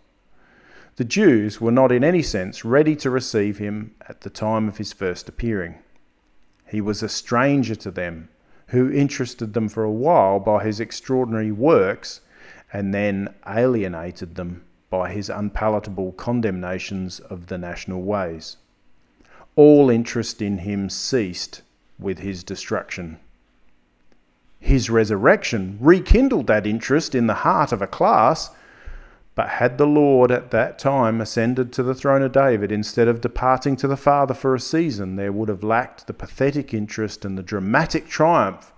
The 0.95 1.03
Jews 1.03 1.59
were 1.59 1.71
not 1.71 1.91
in 1.91 2.03
any 2.03 2.21
sense 2.21 2.63
ready 2.63 2.95
to 2.97 3.09
receive 3.09 3.57
him 3.57 3.95
at 4.07 4.21
the 4.21 4.29
time 4.29 4.69
of 4.69 4.77
his 4.77 4.93
first 4.93 5.27
appearing. 5.27 5.75
He 6.67 6.79
was 6.79 7.03
a 7.03 7.09
stranger 7.09 7.75
to 7.75 7.91
them, 7.91 8.29
who 8.67 8.89
interested 8.89 9.53
them 9.53 9.67
for 9.67 9.83
a 9.83 9.91
while 9.91 10.39
by 10.39 10.63
his 10.63 10.79
extraordinary 10.79 11.51
works 11.51 12.21
and 12.71 12.93
then 12.93 13.33
alienated 13.45 14.35
them 14.35 14.63
by 14.93 15.11
his 15.11 15.27
unpalatable 15.27 16.11
condemnations 16.11 17.19
of 17.19 17.47
the 17.47 17.57
national 17.57 18.03
ways. 18.03 18.57
All 19.55 19.89
interest 19.89 20.39
in 20.39 20.59
him 20.59 20.87
ceased 20.87 21.63
with 21.97 22.19
his 22.19 22.43
destruction. 22.43 23.17
His 24.59 24.91
resurrection 24.91 25.79
rekindled 25.81 26.45
that 26.45 26.67
interest 26.67 27.15
in 27.15 27.25
the 27.25 27.41
heart 27.41 27.71
of 27.71 27.81
a 27.81 27.87
class, 27.87 28.51
but 29.33 29.49
had 29.49 29.79
the 29.79 29.87
Lord 29.87 30.31
at 30.31 30.51
that 30.51 30.77
time 30.77 31.19
ascended 31.21 31.73
to 31.73 31.81
the 31.81 31.95
throne 31.95 32.21
of 32.21 32.31
David 32.31 32.71
instead 32.71 33.07
of 33.07 33.19
departing 33.19 33.75
to 33.77 33.87
the 33.87 33.97
Father 33.97 34.35
for 34.35 34.53
a 34.53 34.59
season, 34.59 35.15
there 35.15 35.31
would 35.31 35.49
have 35.49 35.63
lacked 35.63 36.05
the 36.05 36.13
pathetic 36.13 36.71
interest 36.71 37.25
and 37.25 37.35
the 37.35 37.41
dramatic 37.41 38.07
triumph 38.07 38.71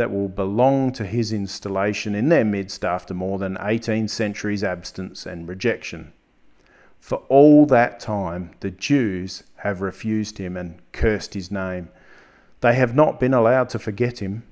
that 0.00 0.10
will 0.10 0.30
belong 0.30 0.92
to 0.92 1.04
his 1.04 1.30
installation 1.30 2.14
in 2.14 2.30
their 2.30 2.44
midst 2.44 2.86
after 2.86 3.12
more 3.12 3.38
than 3.38 3.58
18 3.60 4.08
centuries' 4.08 4.64
absence 4.64 5.26
and 5.26 5.46
rejection. 5.46 6.14
For 6.98 7.18
all 7.28 7.66
that 7.66 8.00
time, 8.00 8.52
the 8.60 8.70
Jews 8.70 9.42
have 9.56 9.82
refused 9.82 10.38
him 10.38 10.56
and 10.56 10.80
cursed 10.92 11.34
his 11.34 11.50
name 11.50 11.90
they 12.62 12.74
have 12.74 12.94
not 12.94 13.20
been 13.20 13.34
allowed 13.34 13.68
to 13.70 13.78
forget 13.78 14.20
him. 14.20 14.44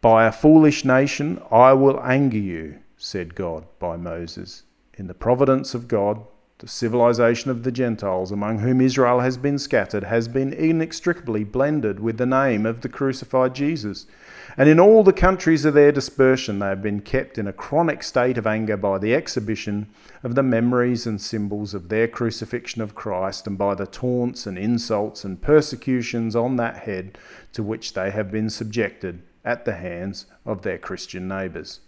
By 0.00 0.26
a 0.26 0.32
foolish 0.32 0.84
nation 0.84 1.40
I 1.48 1.72
will 1.72 2.00
anger 2.02 2.36
you, 2.36 2.80
said 2.96 3.36
God 3.36 3.64
by 3.78 3.96
Moses. 3.96 4.64
In 4.94 5.06
the 5.06 5.14
providence 5.14 5.72
of 5.72 5.86
God, 5.86 6.26
the 6.58 6.68
civilization 6.68 7.50
of 7.50 7.64
the 7.64 7.72
Gentiles, 7.72 8.32
among 8.32 8.60
whom 8.60 8.80
Israel 8.80 9.20
has 9.20 9.36
been 9.36 9.58
scattered, 9.58 10.04
has 10.04 10.26
been 10.26 10.54
inextricably 10.54 11.44
blended 11.44 12.00
with 12.00 12.16
the 12.16 12.24
name 12.24 12.64
of 12.64 12.80
the 12.80 12.88
crucified 12.88 13.54
Jesus. 13.54 14.06
And 14.56 14.66
in 14.66 14.80
all 14.80 15.04
the 15.04 15.12
countries 15.12 15.66
of 15.66 15.74
their 15.74 15.92
dispersion, 15.92 16.58
they 16.58 16.68
have 16.68 16.80
been 16.80 17.02
kept 17.02 17.36
in 17.36 17.46
a 17.46 17.52
chronic 17.52 18.02
state 18.02 18.38
of 18.38 18.46
anger 18.46 18.78
by 18.78 18.96
the 18.96 19.14
exhibition 19.14 19.88
of 20.22 20.34
the 20.34 20.42
memories 20.42 21.06
and 21.06 21.20
symbols 21.20 21.74
of 21.74 21.90
their 21.90 22.08
crucifixion 22.08 22.80
of 22.80 22.94
Christ, 22.94 23.46
and 23.46 23.58
by 23.58 23.74
the 23.74 23.86
taunts 23.86 24.46
and 24.46 24.56
insults 24.56 25.24
and 25.24 25.42
persecutions 25.42 26.34
on 26.34 26.56
that 26.56 26.84
head 26.84 27.18
to 27.52 27.62
which 27.62 27.92
they 27.92 28.10
have 28.10 28.30
been 28.30 28.48
subjected 28.48 29.22
at 29.44 29.66
the 29.66 29.74
hands 29.74 30.24
of 30.46 30.62
their 30.62 30.78
Christian 30.78 31.28
neighbours. 31.28 31.80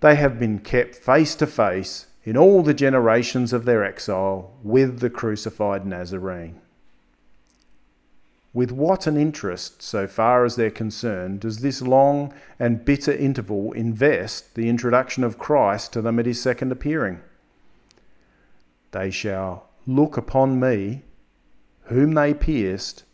They 0.00 0.16
have 0.16 0.40
been 0.40 0.58
kept 0.58 0.96
face 0.96 1.36
to 1.36 1.46
face 1.46 2.06
in 2.26 2.36
all 2.36 2.62
the 2.62 2.74
generations 2.74 3.52
of 3.52 3.64
their 3.64 3.84
exile 3.84 4.52
with 4.64 4.98
the 4.98 5.08
crucified 5.08 5.86
Nazarene. 5.86 6.60
With 8.52 8.72
what 8.72 9.06
an 9.06 9.16
interest, 9.16 9.80
so 9.80 10.08
far 10.08 10.44
as 10.44 10.56
they're 10.56 10.70
concerned, 10.70 11.40
does 11.40 11.60
this 11.60 11.80
long 11.80 12.34
and 12.58 12.84
bitter 12.84 13.12
interval 13.12 13.72
invest 13.72 14.56
the 14.56 14.68
introduction 14.68 15.22
of 15.22 15.38
Christ 15.38 15.92
to 15.92 16.02
them 16.02 16.18
at 16.18 16.26
his 16.26 16.42
second 16.42 16.72
appearing? 16.72 17.20
They 18.90 19.10
shall 19.10 19.68
look 19.86 20.16
upon 20.16 20.58
me, 20.58 21.02
whom 21.84 22.14
they 22.14 22.34
pierced, 22.34 23.04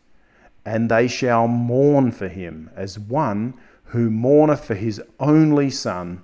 and 0.65 0.91
they 0.91 1.07
shall 1.07 1.49
mourn 1.49 2.13
for 2.13 2.29
him 2.29 2.71
as 2.75 2.99
one 2.99 3.55
who 3.87 4.09
mourneth 4.09 4.65
for 4.65 4.75
his 4.75 5.03
only 5.21 5.69
son, 5.69 6.23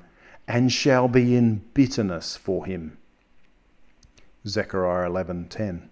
and 0.49 0.73
shall 0.73 1.07
be 1.07 1.37
in 1.37 1.62
bitterness 1.75 2.35
for 2.35 2.64
him. 2.64 2.97
Zechariah 4.47 5.11
11:10. 5.11 5.90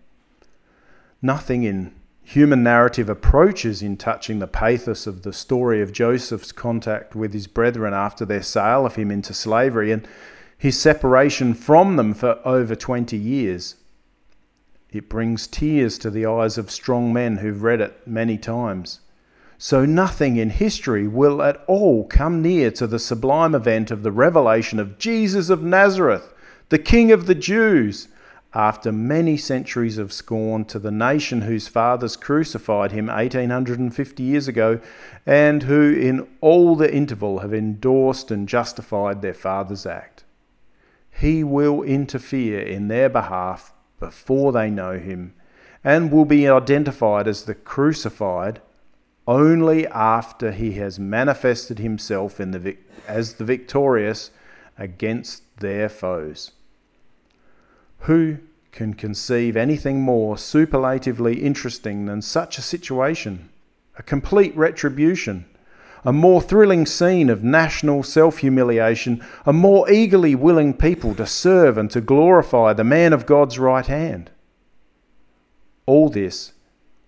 Nothing 1.20 1.62
in 1.62 1.92
human 2.22 2.62
narrative 2.62 3.10
approaches 3.10 3.82
in 3.82 3.96
touching 3.98 4.38
the 4.38 4.46
pathos 4.46 5.06
of 5.06 5.22
the 5.22 5.32
story 5.32 5.82
of 5.82 5.92
Joseph's 5.92 6.52
contact 6.52 7.14
with 7.14 7.34
his 7.34 7.46
brethren 7.46 7.92
after 7.92 8.24
their 8.24 8.42
sale 8.42 8.86
of 8.86 8.96
him 8.96 9.10
into 9.10 9.34
slavery 9.34 9.92
and 9.92 10.08
his 10.56 10.80
separation 10.80 11.52
from 11.52 11.96
them 11.96 12.14
for 12.14 12.40
over 12.44 12.74
20 12.74 13.16
years. 13.16 13.76
It 14.90 15.10
brings 15.10 15.46
tears 15.46 15.98
to 15.98 16.10
the 16.10 16.24
eyes 16.24 16.56
of 16.56 16.70
strong 16.70 17.12
men 17.12 17.36
who've 17.36 17.62
read 17.62 17.82
it 17.82 18.06
many 18.06 18.38
times. 18.38 19.00
So 19.58 19.86
nothing 19.86 20.36
in 20.36 20.50
history 20.50 21.08
will 21.08 21.42
at 21.42 21.62
all 21.66 22.04
come 22.04 22.42
near 22.42 22.70
to 22.72 22.86
the 22.86 22.98
sublime 22.98 23.54
event 23.54 23.90
of 23.90 24.02
the 24.02 24.12
revelation 24.12 24.78
of 24.78 24.98
Jesus 24.98 25.48
of 25.48 25.62
Nazareth, 25.62 26.32
the 26.68 26.78
King 26.78 27.10
of 27.10 27.26
the 27.26 27.34
Jews, 27.34 28.08
after 28.52 28.92
many 28.92 29.36
centuries 29.36 29.98
of 29.98 30.12
scorn 30.12 30.64
to 30.66 30.78
the 30.78 30.90
nation 30.90 31.42
whose 31.42 31.68
fathers 31.68 32.16
crucified 32.16 32.92
him 32.92 33.06
1850 33.06 34.22
years 34.22 34.48
ago, 34.48 34.80
and 35.24 35.64
who 35.64 35.92
in 35.92 36.26
all 36.40 36.76
the 36.76 36.92
interval 36.92 37.40
have 37.40 37.52
endorsed 37.52 38.30
and 38.30 38.48
justified 38.48 39.20
their 39.20 39.34
father's 39.34 39.86
act. 39.86 40.24
He 41.10 41.42
will 41.42 41.82
interfere 41.82 42.60
in 42.60 42.88
their 42.88 43.08
behalf 43.08 43.72
before 44.00 44.52
they 44.52 44.70
know 44.70 44.98
him, 44.98 45.34
and 45.82 46.12
will 46.12 46.26
be 46.26 46.48
identified 46.48 47.26
as 47.26 47.44
the 47.44 47.54
crucified 47.54 48.60
only 49.26 49.86
after 49.88 50.52
he 50.52 50.72
has 50.72 50.98
manifested 50.98 51.78
himself 51.78 52.40
in 52.40 52.52
the, 52.52 52.76
as 53.08 53.34
the 53.34 53.44
victorious 53.44 54.30
against 54.78 55.42
their 55.58 55.88
foes. 55.88 56.52
Who 58.00 58.38
can 58.72 58.94
conceive 58.94 59.56
anything 59.56 60.00
more 60.02 60.36
superlatively 60.36 61.42
interesting 61.42 62.06
than 62.06 62.22
such 62.22 62.58
a 62.58 62.62
situation? 62.62 63.48
A 63.98 64.02
complete 64.02 64.54
retribution, 64.54 65.46
a 66.04 66.12
more 66.12 66.42
thrilling 66.42 66.84
scene 66.84 67.30
of 67.30 67.42
national 67.42 68.02
self 68.02 68.38
humiliation, 68.38 69.24
a 69.46 69.52
more 69.52 69.90
eagerly 69.90 70.34
willing 70.34 70.74
people 70.74 71.14
to 71.14 71.26
serve 71.26 71.78
and 71.78 71.90
to 71.90 72.00
glorify 72.00 72.74
the 72.74 72.84
man 72.84 73.12
of 73.12 73.26
God's 73.26 73.58
right 73.58 73.86
hand. 73.86 74.30
All 75.86 76.10
this 76.10 76.52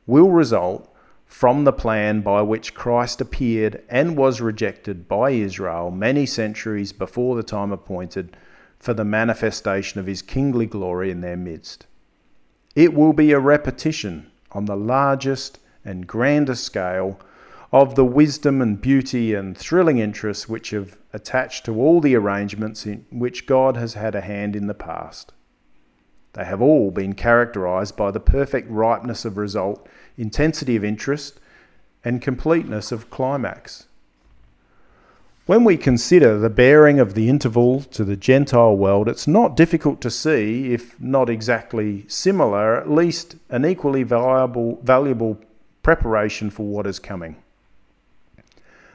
will 0.07 0.31
result 0.31 0.93
from 1.29 1.65
the 1.65 1.73
plan 1.73 2.23
by 2.23 2.41
which 2.41 2.75
Christ 2.75 3.21
appeared 3.21 3.85
and 3.89 4.17
was 4.17 4.41
rejected 4.41 5.07
by 5.07 5.31
Israel 5.31 5.91
many 5.91 6.25
centuries 6.25 6.93
before 6.93 7.37
the 7.37 7.43
time 7.43 7.71
appointed 7.71 8.37
for 8.81 8.95
the 8.95 9.05
manifestation 9.05 10.01
of 10.01 10.07
his 10.07 10.23
kingly 10.23 10.67
glory 10.67 11.11
in 11.11 11.21
their 11.21 11.37
midst. 11.37 11.87
It 12.75 12.95
will 12.95 13.13
be 13.13 13.33
a 13.33 13.39
repetition 13.39 14.31
on 14.53 14.65
the 14.65 14.77
largest 14.77 15.59
and 15.85 16.07
grandest 16.07 16.65
scale 16.65 17.21
of 17.73 17.95
the 17.95 18.05
wisdom 18.05 18.63
and 18.63 18.81
beauty 18.81 19.35
and 19.35 19.57
thrilling 19.57 19.99
interest 19.99 20.49
which 20.49 20.71
have 20.71 20.97
attached 21.13 21.67
to 21.67 21.79
all 21.79 22.01
the 22.01 22.15
arrangements 22.15 22.87
in 22.87 23.05
which 23.11 23.47
God 23.47 23.77
has 23.77 23.95
had 23.95 24.15
a 24.15 24.23
hand 24.23 24.57
in 24.57 24.67
the 24.67 24.75
past. 24.75 25.33
They 26.33 26.45
have 26.45 26.63
all 26.63 26.91
been 26.91 27.15
characterized 27.15 27.97
by 27.97 28.11
the 28.11 28.21
perfect 28.21 28.71
ripeness 28.71 29.25
of 29.25 29.37
result, 29.37 29.87
intensity 30.19 30.77
of 30.77 30.85
interest, 30.85 31.41
and 32.05 32.21
completeness 32.21 32.93
of 32.93 33.09
climax. 33.09 33.87
When 35.47 35.65
we 35.65 35.79
consider 35.79 36.39
the 36.39 36.51
bearing 36.51 37.01
of 37.01 37.15
the 37.15 37.31
interval 37.31 37.81
to 37.85 38.05
the 38.05 38.17
Gentile 38.17 38.77
world, 38.77 39.09
it's 39.09 39.27
not 39.27 39.57
difficult 39.57 40.03
to 40.03 40.11
see, 40.11 40.75
if 40.75 41.01
not 41.01 41.31
exactly 41.31 42.05
similar, 42.07 42.77
at 42.77 42.91
least 42.91 43.37
an 43.49 43.65
equally 43.65 44.03
viable, 44.03 44.79
valuable 44.83 45.39
preparation 45.83 46.51
for 46.51 46.67
what 46.67 46.87
is 46.87 46.99
coming. 46.99 47.37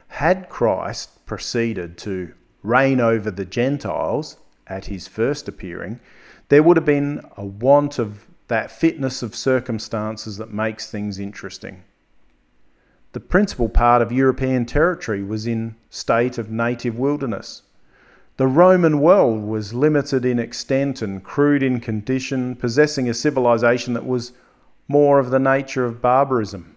Had 0.06 0.48
Christ 0.48 1.26
proceeded 1.26 1.98
to 1.98 2.32
reign 2.62 3.00
over 3.00 3.32
the 3.32 3.44
Gentiles 3.44 4.36
at 4.68 4.86
his 4.86 5.08
first 5.08 5.48
appearing, 5.48 5.98
there 6.50 6.62
would 6.62 6.76
have 6.76 6.86
been 6.86 7.20
a 7.36 7.44
want 7.44 7.98
of 7.98 8.26
that 8.48 8.70
fitness 8.70 9.22
of 9.22 9.34
circumstances 9.34 10.36
that 10.36 10.52
makes 10.52 10.90
things 10.90 11.18
interesting. 11.18 11.82
The 13.12 13.20
principal 13.20 13.68
part 13.68 14.02
of 14.02 14.10
European 14.10 14.66
territory 14.66 15.22
was 15.22 15.46
in 15.46 15.76
state 15.88 16.36
of 16.36 16.50
native 16.50 16.98
wilderness. 16.98 17.62
The 18.36 18.48
Roman 18.48 19.00
world 19.00 19.44
was 19.44 19.72
limited 19.72 20.24
in 20.24 20.40
extent 20.40 21.00
and 21.00 21.22
crude 21.22 21.62
in 21.62 21.78
condition, 21.78 22.56
possessing 22.56 23.08
a 23.08 23.14
civilization 23.14 23.94
that 23.94 24.04
was 24.04 24.32
more 24.88 25.20
of 25.20 25.30
the 25.30 25.38
nature 25.38 25.84
of 25.84 26.02
barbarism. 26.02 26.74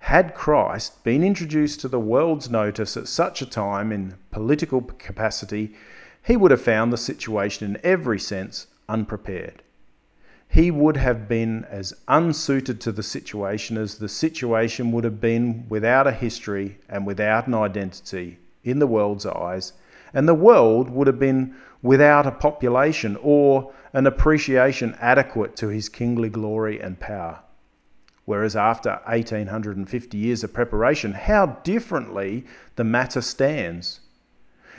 Had 0.00 0.34
Christ 0.34 1.02
been 1.04 1.24
introduced 1.24 1.80
to 1.80 1.88
the 1.88 2.00
world's 2.00 2.50
notice 2.50 2.96
at 2.96 3.08
such 3.08 3.40
a 3.40 3.46
time 3.46 3.90
in 3.90 4.18
political 4.30 4.82
capacity, 4.82 5.74
he 6.22 6.36
would 6.36 6.50
have 6.50 6.60
found 6.60 6.92
the 6.92 6.98
situation 6.98 7.74
in 7.74 7.80
every 7.82 8.18
sense 8.18 8.66
unprepared. 8.88 9.62
He 10.52 10.70
would 10.70 10.98
have 10.98 11.28
been 11.28 11.64
as 11.70 11.94
unsuited 12.08 12.78
to 12.82 12.92
the 12.92 13.02
situation 13.02 13.78
as 13.78 13.96
the 13.96 14.08
situation 14.08 14.92
would 14.92 15.02
have 15.04 15.18
been 15.18 15.64
without 15.70 16.06
a 16.06 16.12
history 16.12 16.76
and 16.90 17.06
without 17.06 17.46
an 17.46 17.54
identity 17.54 18.36
in 18.62 18.78
the 18.78 18.86
world's 18.86 19.24
eyes, 19.24 19.72
and 20.12 20.28
the 20.28 20.34
world 20.34 20.90
would 20.90 21.06
have 21.06 21.18
been 21.18 21.54
without 21.80 22.26
a 22.26 22.30
population 22.30 23.16
or 23.22 23.72
an 23.94 24.06
appreciation 24.06 24.94
adequate 25.00 25.56
to 25.56 25.68
his 25.68 25.88
kingly 25.88 26.28
glory 26.28 26.78
and 26.78 27.00
power. 27.00 27.38
Whereas 28.26 28.54
after 28.54 29.00
1850 29.06 30.18
years 30.18 30.44
of 30.44 30.52
preparation, 30.52 31.12
how 31.12 31.46
differently 31.64 32.44
the 32.76 32.84
matter 32.84 33.22
stands 33.22 34.00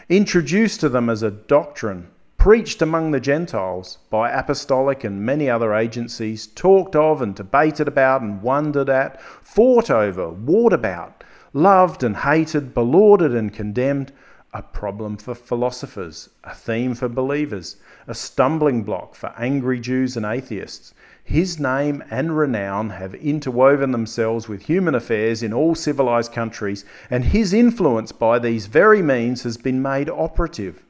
introduced 0.07 0.81
to 0.81 0.89
them 0.89 1.09
as 1.09 1.23
a 1.23 1.31
doctrine, 1.31 2.11
preached 2.43 2.81
among 2.81 3.11
the 3.11 3.21
Gentiles 3.21 3.99
by 4.09 4.29
apostolic 4.29 5.05
and 5.05 5.25
many 5.25 5.49
other 5.49 5.73
agencies, 5.73 6.45
talked 6.45 6.93
of 6.93 7.21
and 7.21 7.33
debated 7.33 7.87
about 7.87 8.21
and 8.21 8.41
wondered 8.41 8.89
at, 8.89 9.21
fought 9.41 9.89
over, 9.89 10.29
warred 10.29 10.73
about, 10.73 11.23
loved 11.53 12.03
and 12.03 12.17
hated, 12.17 12.73
belauded 12.73 13.33
and 13.33 13.53
condemned, 13.53 14.11
a 14.53 14.61
problem 14.61 15.15
for 15.15 15.33
philosophers, 15.33 16.31
a 16.43 16.53
theme 16.53 16.93
for 16.93 17.07
believers, 17.07 17.77
a 18.07 18.13
stumbling 18.13 18.83
block 18.83 19.15
for 19.15 19.33
angry 19.37 19.79
Jews 19.79 20.17
and 20.17 20.25
atheists, 20.25 20.93
his 21.23 21.61
name 21.61 22.03
and 22.11 22.37
renown 22.37 22.89
have 22.89 23.15
interwoven 23.15 23.91
themselves 23.91 24.49
with 24.49 24.63
human 24.63 24.95
affairs 24.95 25.41
in 25.43 25.53
all 25.53 25.75
civilized 25.75 26.33
countries, 26.33 26.83
and 27.09 27.23
his 27.23 27.53
influence 27.53 28.11
by 28.11 28.37
these 28.37 28.65
very 28.65 29.01
means 29.01 29.43
has 29.43 29.55
been 29.55 29.81
made 29.81 30.09
operative. 30.09 30.83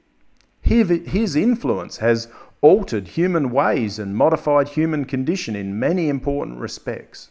His 0.64 1.36
influence 1.36 1.98
has 1.98 2.30
altered 2.62 3.10
human 3.10 3.52
ways 3.52 4.00
and 4.00 4.16
modified 4.16 4.70
human 4.70 5.06
condition 5.06 5.56
in 5.56 5.78
many 5.78 6.10
important 6.10 6.60
respects. 6.60 7.30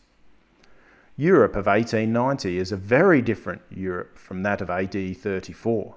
Europe 1.17 1.57
of 1.57 1.67
1890 1.67 2.59
is 2.59 2.71
a 2.71 2.77
very 2.77 3.23
different 3.23 3.63
Europe 3.71 4.19
from 4.19 4.43
that 4.43 4.61
of 4.61 4.71
AD 4.71 5.17
34. 5.17 5.95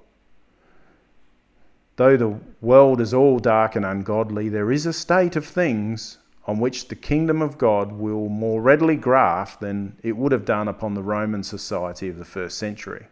Though 1.98 2.17
the 2.17 2.39
world 2.62 3.00
is 3.00 3.13
all 3.13 3.39
dark 3.39 3.76
and 3.76 3.86
ungodly, 3.86 4.50
there 4.50 4.71
is 4.71 4.86
a 4.86 4.93
state 4.93 5.36
of 5.36 5.45
things 5.45 6.17
on 6.48 6.60
which 6.60 6.88
the 6.88 6.95
kingdom 6.95 7.41
of 7.41 7.58
God 7.58 7.93
will 7.93 8.30
more 8.30 8.62
readily 8.62 8.95
graft 8.98 9.60
than 9.60 9.98
it 10.04 10.15
would 10.15 10.32
have 10.32 10.45
done 10.45 10.67
upon 10.67 10.93
the 10.93 11.04
Roman 11.04 11.43
society 11.43 12.08
of 12.08 12.17
the 12.17 12.26
first 12.26 12.58
century. 12.58 13.08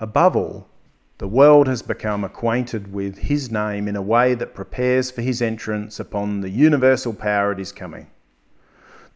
Above 0.00 0.36
all, 0.36 0.68
the 1.18 1.28
world 1.28 1.66
has 1.66 1.82
become 1.82 2.24
acquainted 2.24 2.92
with 2.92 3.18
his 3.18 3.50
name 3.50 3.88
in 3.88 3.96
a 3.96 4.02
way 4.02 4.34
that 4.34 4.54
prepares 4.54 5.10
for 5.10 5.22
his 5.22 5.40
entrance 5.40 5.98
upon 5.98 6.40
the 6.40 6.50
universal 6.50 7.14
power 7.14 7.52
at 7.52 7.58
his 7.58 7.72
coming. 7.72 8.08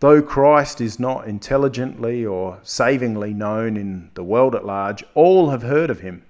Though 0.01 0.23
Christ 0.23 0.81
is 0.81 0.99
not 0.99 1.29
intelligently 1.29 2.25
or 2.25 2.59
savingly 2.63 3.35
known 3.35 3.77
in 3.77 4.11
the 4.15 4.25
world 4.25 4.55
at 4.55 4.65
large, 4.65 5.05
all 5.15 5.51
have 5.51 5.63
heard 5.63 5.91
of 5.91 6.01
him 6.01 6.25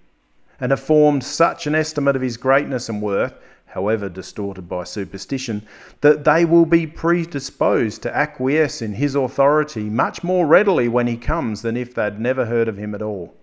and 0.58 0.72
have 0.72 0.80
formed 0.80 1.22
such 1.22 1.66
an 1.66 1.74
estimate 1.74 2.16
of 2.16 2.22
his 2.22 2.36
greatness 2.36 2.88
and 2.88 3.00
worth 3.00 3.34
however 3.70 4.08
distorted 4.08 4.68
by 4.68 4.84
superstition, 4.84 5.62
that 6.00 6.24
they 6.24 6.44
will 6.44 6.66
be 6.66 6.86
predisposed 6.86 8.02
to 8.02 8.14
acquiesce 8.14 8.82
in 8.82 8.94
his 8.94 9.14
authority 9.14 9.84
much 9.84 10.22
more 10.22 10.46
readily 10.46 10.88
when 10.88 11.06
he 11.06 11.16
comes 11.16 11.62
than 11.62 11.76
if 11.76 11.94
they'd 11.94 12.18
never 12.18 12.46
heard 12.46 12.68
of 12.68 12.76
him 12.76 12.94
at 12.94 13.02
all. 13.02 13.34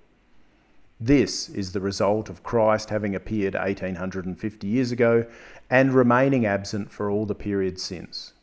This 1.00 1.48
is 1.50 1.74
the 1.74 1.80
result 1.80 2.28
of 2.28 2.42
Christ 2.42 2.90
having 2.90 3.14
appeared 3.14 3.54
1850 3.54 4.68
years 4.68 4.92
ago 4.92 5.26
and 5.70 5.94
remaining 5.94 6.46
absent 6.46 6.90
for 6.92 7.12
all 7.12 7.28
the 7.28 7.36
period 7.36 7.80
since. 7.80 8.34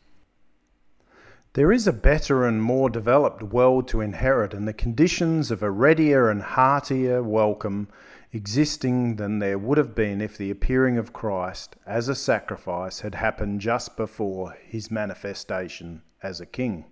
There 1.53 1.71
is 1.71 1.85
a 1.85 1.93
better 1.93 2.45
and 2.45 2.61
more 2.61 2.89
developed 2.89 3.41
world 3.41 3.87
to 3.89 4.01
inherit, 4.01 4.53
and 4.53 4.67
the 4.67 4.73
conditions 4.73 5.51
of 5.51 5.63
a 5.63 5.71
readier 5.71 6.29
and 6.29 6.41
heartier 6.41 7.23
welcome 7.23 7.87
existing 8.31 9.15
than 9.15 9.39
there 9.39 9.57
would 9.57 9.77
have 9.77 9.95
been 9.95 10.21
if 10.21 10.37
the 10.37 10.51
appearing 10.51 10.97
of 10.97 11.13
Christ 11.13 11.77
as 11.85 12.09
a 12.09 12.15
sacrifice 12.15 12.99
had 13.01 13.15
happened 13.15 13.61
just 13.61 13.95
before 13.95 14.57
his 14.65 14.91
manifestation 14.91 16.01
as 16.21 16.41
a 16.41 16.45
king. 16.45 16.85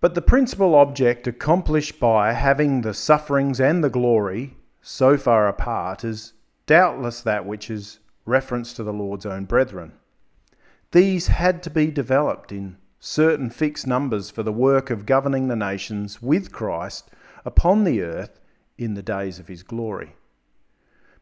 But 0.00 0.14
the 0.14 0.22
principal 0.22 0.74
object 0.74 1.26
accomplished 1.26 1.98
by 1.98 2.32
having 2.32 2.82
the 2.82 2.94
sufferings 2.94 3.60
and 3.60 3.82
the 3.82 3.90
glory 3.90 4.56
so 4.82 5.16
far 5.16 5.48
apart 5.48 6.04
is 6.04 6.34
doubtless 6.66 7.22
that 7.22 7.46
which 7.46 7.70
is 7.70 7.98
reference 8.24 8.72
to 8.74 8.82
the 8.82 8.92
Lord's 8.92 9.24
own 9.24 9.46
brethren. 9.46 9.92
These 10.92 11.28
had 11.28 11.62
to 11.64 11.70
be 11.70 11.86
developed 11.86 12.52
in 12.52 12.76
certain 13.00 13.50
fixed 13.50 13.86
numbers 13.86 14.30
for 14.30 14.42
the 14.42 14.52
work 14.52 14.90
of 14.90 15.06
governing 15.06 15.48
the 15.48 15.56
nations 15.56 16.20
with 16.20 16.52
Christ 16.52 17.10
upon 17.44 17.84
the 17.84 18.02
earth 18.02 18.40
in 18.76 18.94
the 18.94 19.02
days 19.02 19.38
of 19.38 19.48
his 19.48 19.62
glory. 19.62 20.14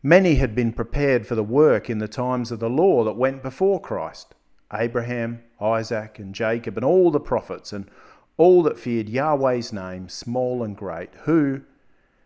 Many 0.03 0.35
had 0.35 0.55
been 0.55 0.73
prepared 0.73 1.27
for 1.27 1.35
the 1.35 1.45
work 1.45 1.89
in 1.89 1.99
the 1.99 2.09
times 2.09 2.51
of 2.51 2.59
the 2.59 2.69
law 2.69 3.05
that 3.05 3.17
went 3.17 3.43
before 3.43 3.81
Christ 3.81 4.35
Abraham, 4.73 5.43
Isaac, 5.61 6.19
and 6.19 6.35
Jacob, 6.35 6.77
and 6.77 6.85
all 6.85 7.11
the 7.11 7.21
prophets, 7.21 7.73
and 7.73 7.89
all 8.37 8.63
that 8.65 8.79
feared 8.79 9.09
Yahweh's 9.09 9.73
name, 9.73 10.09
small 10.09 10.63
and 10.63 10.77
great, 10.77 11.11
who, 11.23 11.63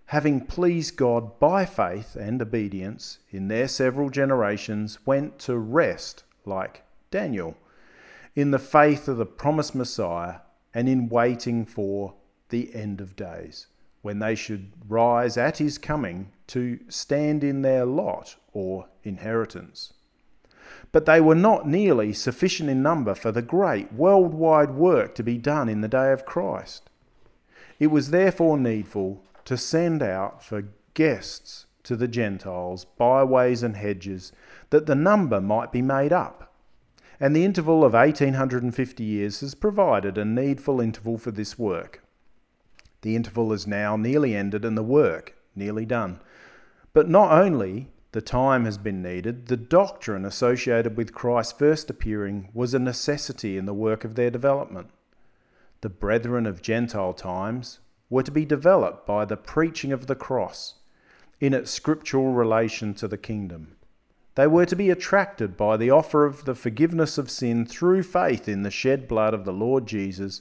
having 0.06 0.40
pleased 0.40 0.96
God 0.96 1.38
by 1.38 1.64
faith 1.64 2.16
and 2.16 2.40
obedience 2.40 3.18
in 3.30 3.48
their 3.48 3.68
several 3.68 4.08
generations, 4.08 4.98
went 5.06 5.38
to 5.40 5.58
rest 5.58 6.24
like 6.44 6.82
Daniel 7.10 7.56
in 8.34 8.52
the 8.52 8.58
faith 8.58 9.08
of 9.08 9.16
the 9.16 9.26
promised 9.26 9.74
Messiah 9.74 10.36
and 10.72 10.88
in 10.88 11.08
waiting 11.08 11.66
for 11.66 12.14
the 12.50 12.74
end 12.74 13.00
of 13.00 13.16
days, 13.16 13.66
when 14.00 14.20
they 14.20 14.34
should 14.34 14.72
rise 14.88 15.36
at 15.36 15.58
his 15.58 15.76
coming 15.76 16.30
to 16.46 16.78
stand 16.88 17.42
in 17.42 17.62
their 17.62 17.84
lot 17.84 18.36
or 18.52 18.86
inheritance. 19.02 19.92
But 20.90 21.07
they 21.07 21.20
were 21.20 21.35
not 21.35 21.68
nearly 21.68 22.12
sufficient 22.12 22.70
in 22.70 22.83
number 22.83 23.14
for 23.14 23.31
the 23.31 23.42
great 23.42 23.92
worldwide 23.92 24.70
work 24.70 25.14
to 25.16 25.22
be 25.22 25.38
done 25.38 25.68
in 25.68 25.81
the 25.81 25.88
day 25.88 26.12
of 26.12 26.24
Christ. 26.24 26.88
It 27.79 27.88
was 27.88 28.11
therefore 28.11 28.59
needful 28.59 29.22
to 29.44 29.57
send 29.57 30.03
out 30.03 30.42
for 30.42 30.68
guests 30.94 31.66
to 31.85 31.96
the 31.96 32.09
Gentiles 32.09 32.85
byways 32.85 33.62
and 33.62 33.77
hedges, 33.77 34.33
that 34.70 34.87
the 34.87 34.94
number 34.94 35.40
might 35.40 35.72
be 35.72 35.83
made 35.83 36.12
up 36.12 36.48
and 37.20 37.35
the 37.35 37.44
interval 37.44 37.85
of 37.85 37.94
1850 37.94 39.03
years 39.03 39.40
has 39.40 39.55
provided 39.55 40.16
a 40.16 40.24
needful 40.24 40.81
interval 40.81 41.18
for 41.18 41.31
this 41.31 41.59
work. 41.59 42.03
The 43.03 43.16
interval 43.16 43.53
is 43.53 43.66
now 43.66 43.96
nearly 43.96 44.37
ended 44.37 44.64
and 44.64 44.77
the 44.77 44.83
work 44.83 45.35
nearly 45.55 45.85
done. 45.85 46.20
But 46.92 47.09
not 47.09 47.33
only 47.33 47.88
the 48.12 48.20
time 48.22 48.64
has 48.64 48.78
been 48.78 49.02
needed, 49.02 49.48
the 49.48 49.56
doctrine 49.56 50.24
associated 50.24 50.96
with 50.96 51.12
Christ's 51.12 51.52
first 51.52 51.90
appearing 51.90 52.48
was 52.54 52.72
a 52.72 52.78
necessity 52.78 53.58
in 53.58 53.66
the 53.66 53.74
work 53.74 54.04
of 54.04 54.14
their 54.14 54.30
development. 54.30 54.88
The 55.82 55.90
brethren 55.90 56.46
of 56.46 56.62
Gentile 56.62 57.12
times 57.12 57.80
were 58.08 58.22
to 58.22 58.30
be 58.30 58.46
developed 58.46 59.06
by 59.06 59.24
the 59.24 59.36
preaching 59.36 59.92
of 59.92 60.06
the 60.06 60.14
cross 60.14 60.76
in 61.40 61.52
its 61.52 61.70
scriptural 61.70 62.32
relation 62.32 62.94
to 62.94 63.06
the 63.06 63.18
kingdom. 63.18 63.76
They 64.34 64.46
were 64.46 64.66
to 64.66 64.76
be 64.76 64.88
attracted 64.88 65.56
by 65.56 65.76
the 65.76 65.90
offer 65.90 66.24
of 66.24 66.44
the 66.44 66.54
forgiveness 66.54 67.18
of 67.18 67.30
sin 67.30 67.66
through 67.66 68.04
faith 68.04 68.48
in 68.48 68.62
the 68.62 68.70
shed 68.70 69.06
blood 69.06 69.34
of 69.34 69.44
the 69.44 69.52
Lord 69.52 69.86
Jesus, 69.86 70.40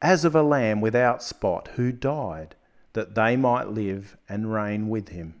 as 0.00 0.24
of 0.24 0.34
a 0.34 0.42
lamb 0.42 0.80
without 0.80 1.22
spot, 1.22 1.70
who 1.74 1.90
died, 1.90 2.54
that 2.92 3.14
they 3.14 3.36
might 3.36 3.68
live 3.68 4.16
and 4.28 4.52
reign 4.52 4.88
with 4.88 5.08
him. 5.08 5.39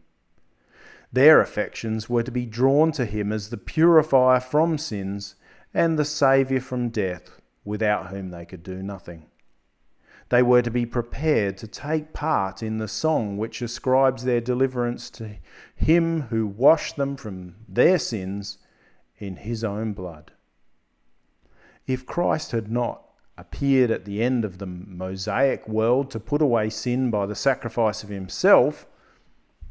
Their 1.12 1.40
affections 1.40 2.08
were 2.08 2.22
to 2.22 2.30
be 2.30 2.46
drawn 2.46 2.92
to 2.92 3.04
him 3.04 3.32
as 3.32 3.50
the 3.50 3.56
purifier 3.56 4.40
from 4.40 4.78
sins 4.78 5.34
and 5.74 5.98
the 5.98 6.04
Saviour 6.04 6.60
from 6.60 6.88
death, 6.88 7.40
without 7.64 8.08
whom 8.08 8.30
they 8.30 8.44
could 8.44 8.62
do 8.62 8.82
nothing. 8.82 9.26
They 10.28 10.42
were 10.42 10.62
to 10.62 10.70
be 10.70 10.86
prepared 10.86 11.56
to 11.58 11.66
take 11.66 12.12
part 12.12 12.62
in 12.62 12.78
the 12.78 12.86
song 12.86 13.36
which 13.36 13.60
ascribes 13.60 14.24
their 14.24 14.40
deliverance 14.40 15.10
to 15.10 15.36
Him 15.74 16.22
who 16.22 16.46
washed 16.46 16.96
them 16.96 17.16
from 17.16 17.56
their 17.68 17.98
sins 17.98 18.58
in 19.18 19.36
His 19.36 19.64
own 19.64 19.92
blood. 19.92 20.30
If 21.88 22.06
Christ 22.06 22.52
had 22.52 22.70
not 22.70 23.02
appeared 23.36 23.90
at 23.90 24.04
the 24.04 24.22
end 24.22 24.44
of 24.44 24.58
the 24.58 24.66
Mosaic 24.66 25.66
world 25.66 26.12
to 26.12 26.20
put 26.20 26.40
away 26.40 26.70
sin 26.70 27.10
by 27.10 27.26
the 27.26 27.34
sacrifice 27.34 28.04
of 28.04 28.08
Himself, 28.08 28.86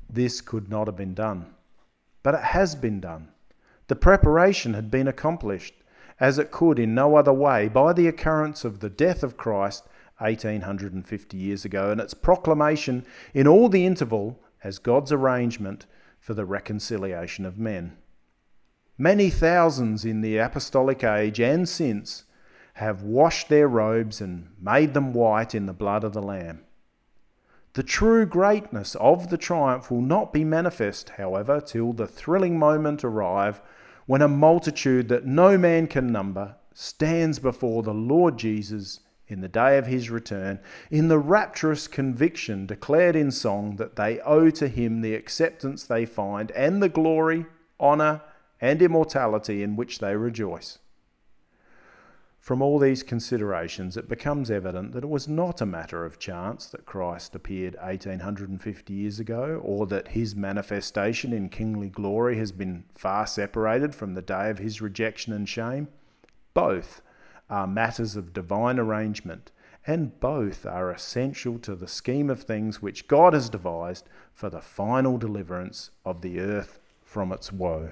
this 0.09 0.41
could 0.41 0.69
not 0.69 0.87
have 0.87 0.97
been 0.97 1.13
done. 1.13 1.53
But 2.23 2.35
it 2.35 2.43
has 2.43 2.75
been 2.75 2.99
done. 2.99 3.29
The 3.87 3.95
preparation 3.95 4.73
had 4.73 4.91
been 4.91 5.07
accomplished, 5.07 5.73
as 6.19 6.37
it 6.37 6.51
could 6.51 6.79
in 6.79 6.93
no 6.93 7.15
other 7.15 7.33
way, 7.33 7.67
by 7.67 7.93
the 7.93 8.07
occurrence 8.07 8.65
of 8.65 8.79
the 8.79 8.89
death 8.89 9.23
of 9.23 9.37
Christ 9.37 9.87
1850 10.17 11.37
years 11.37 11.63
ago, 11.63 11.91
and 11.91 12.01
its 12.01 12.13
proclamation 12.13 13.05
in 13.33 13.47
all 13.47 13.69
the 13.69 13.85
interval 13.85 14.39
as 14.63 14.79
God's 14.79 15.11
arrangement 15.11 15.85
for 16.19 16.33
the 16.33 16.45
reconciliation 16.45 17.45
of 17.45 17.57
men. 17.57 17.97
Many 18.97 19.29
thousands 19.29 20.03
in 20.03 20.21
the 20.21 20.37
apostolic 20.37 21.03
age 21.03 21.39
and 21.39 21.67
since 21.69 22.25
have 22.73 23.01
washed 23.01 23.47
their 23.47 23.67
robes 23.67 24.19
and 24.19 24.49
made 24.61 24.93
them 24.93 25.13
white 25.13 25.55
in 25.55 25.65
the 25.65 25.73
blood 25.73 26.03
of 26.03 26.13
the 26.13 26.21
Lamb. 26.21 26.61
The 27.73 27.83
true 27.83 28.25
greatness 28.25 28.95
of 28.95 29.29
the 29.29 29.37
triumph 29.37 29.91
will 29.91 30.01
not 30.01 30.33
be 30.33 30.43
manifest, 30.43 31.09
however, 31.09 31.61
till 31.61 31.93
the 31.93 32.07
thrilling 32.07 32.57
moment 32.57 33.03
arrive 33.03 33.61
when 34.07 34.23
a 34.23 34.27
multitude 34.27 35.07
that 35.09 35.25
no 35.25 35.57
man 35.57 35.85
can 35.85 36.11
number 36.11 36.55
stands 36.73 37.37
before 37.37 37.83
the 37.83 37.93
Lord 37.93 38.37
Jesus 38.37 39.01
in 39.27 39.41
the 39.41 39.47
day 39.47 39.77
of 39.77 39.85
his 39.85 40.09
return, 40.09 40.59
in 40.89 41.07
the 41.07 41.19
rapturous 41.19 41.87
conviction 41.87 42.65
declared 42.65 43.15
in 43.15 43.29
song 43.29 43.75
that 43.75 43.95
they 43.95 44.19
owe 44.21 44.49
to 44.49 44.67
him 44.67 45.01
the 45.01 45.13
acceptance 45.13 45.83
they 45.83 46.05
find 46.05 46.49
and 46.51 46.81
the 46.81 46.89
glory, 46.89 47.45
honour, 47.79 48.21
and 48.59 48.81
immortality 48.81 49.61
in 49.61 49.75
which 49.75 49.99
they 49.99 50.15
rejoice. 50.15 50.79
From 52.39 52.61
all 52.61 52.79
these 52.79 53.03
considerations, 53.03 53.97
it 53.97 54.07
becomes 54.07 54.49
evident 54.49 54.93
that 54.93 55.03
it 55.03 55.09
was 55.09 55.27
not 55.27 55.61
a 55.61 55.65
matter 55.65 56.05
of 56.05 56.19
chance 56.19 56.65
that 56.67 56.85
Christ 56.85 57.35
appeared 57.35 57.75
1850 57.81 58.93
years 58.93 59.19
ago, 59.19 59.61
or 59.63 59.85
that 59.87 60.09
his 60.09 60.35
manifestation 60.35 61.33
in 61.33 61.49
kingly 61.49 61.89
glory 61.89 62.37
has 62.37 62.51
been 62.51 62.85
far 62.95 63.27
separated 63.27 63.93
from 63.93 64.13
the 64.13 64.21
day 64.21 64.49
of 64.49 64.57
his 64.57 64.81
rejection 64.81 65.33
and 65.33 65.47
shame. 65.47 65.89
Both 66.53 67.01
are 67.49 67.67
matters 67.67 68.15
of 68.15 68.33
divine 68.33 68.79
arrangement, 68.79 69.51
and 69.85 70.19
both 70.19 70.65
are 70.65 70.91
essential 70.91 71.59
to 71.59 71.75
the 71.75 71.87
scheme 71.87 72.29
of 72.29 72.43
things 72.43 72.81
which 72.81 73.07
God 73.07 73.33
has 73.33 73.49
devised 73.49 74.07
for 74.33 74.49
the 74.49 74.61
final 74.61 75.17
deliverance 75.17 75.91
of 76.05 76.21
the 76.21 76.39
earth 76.39 76.79
from 77.03 77.31
its 77.31 77.51
woe. 77.51 77.91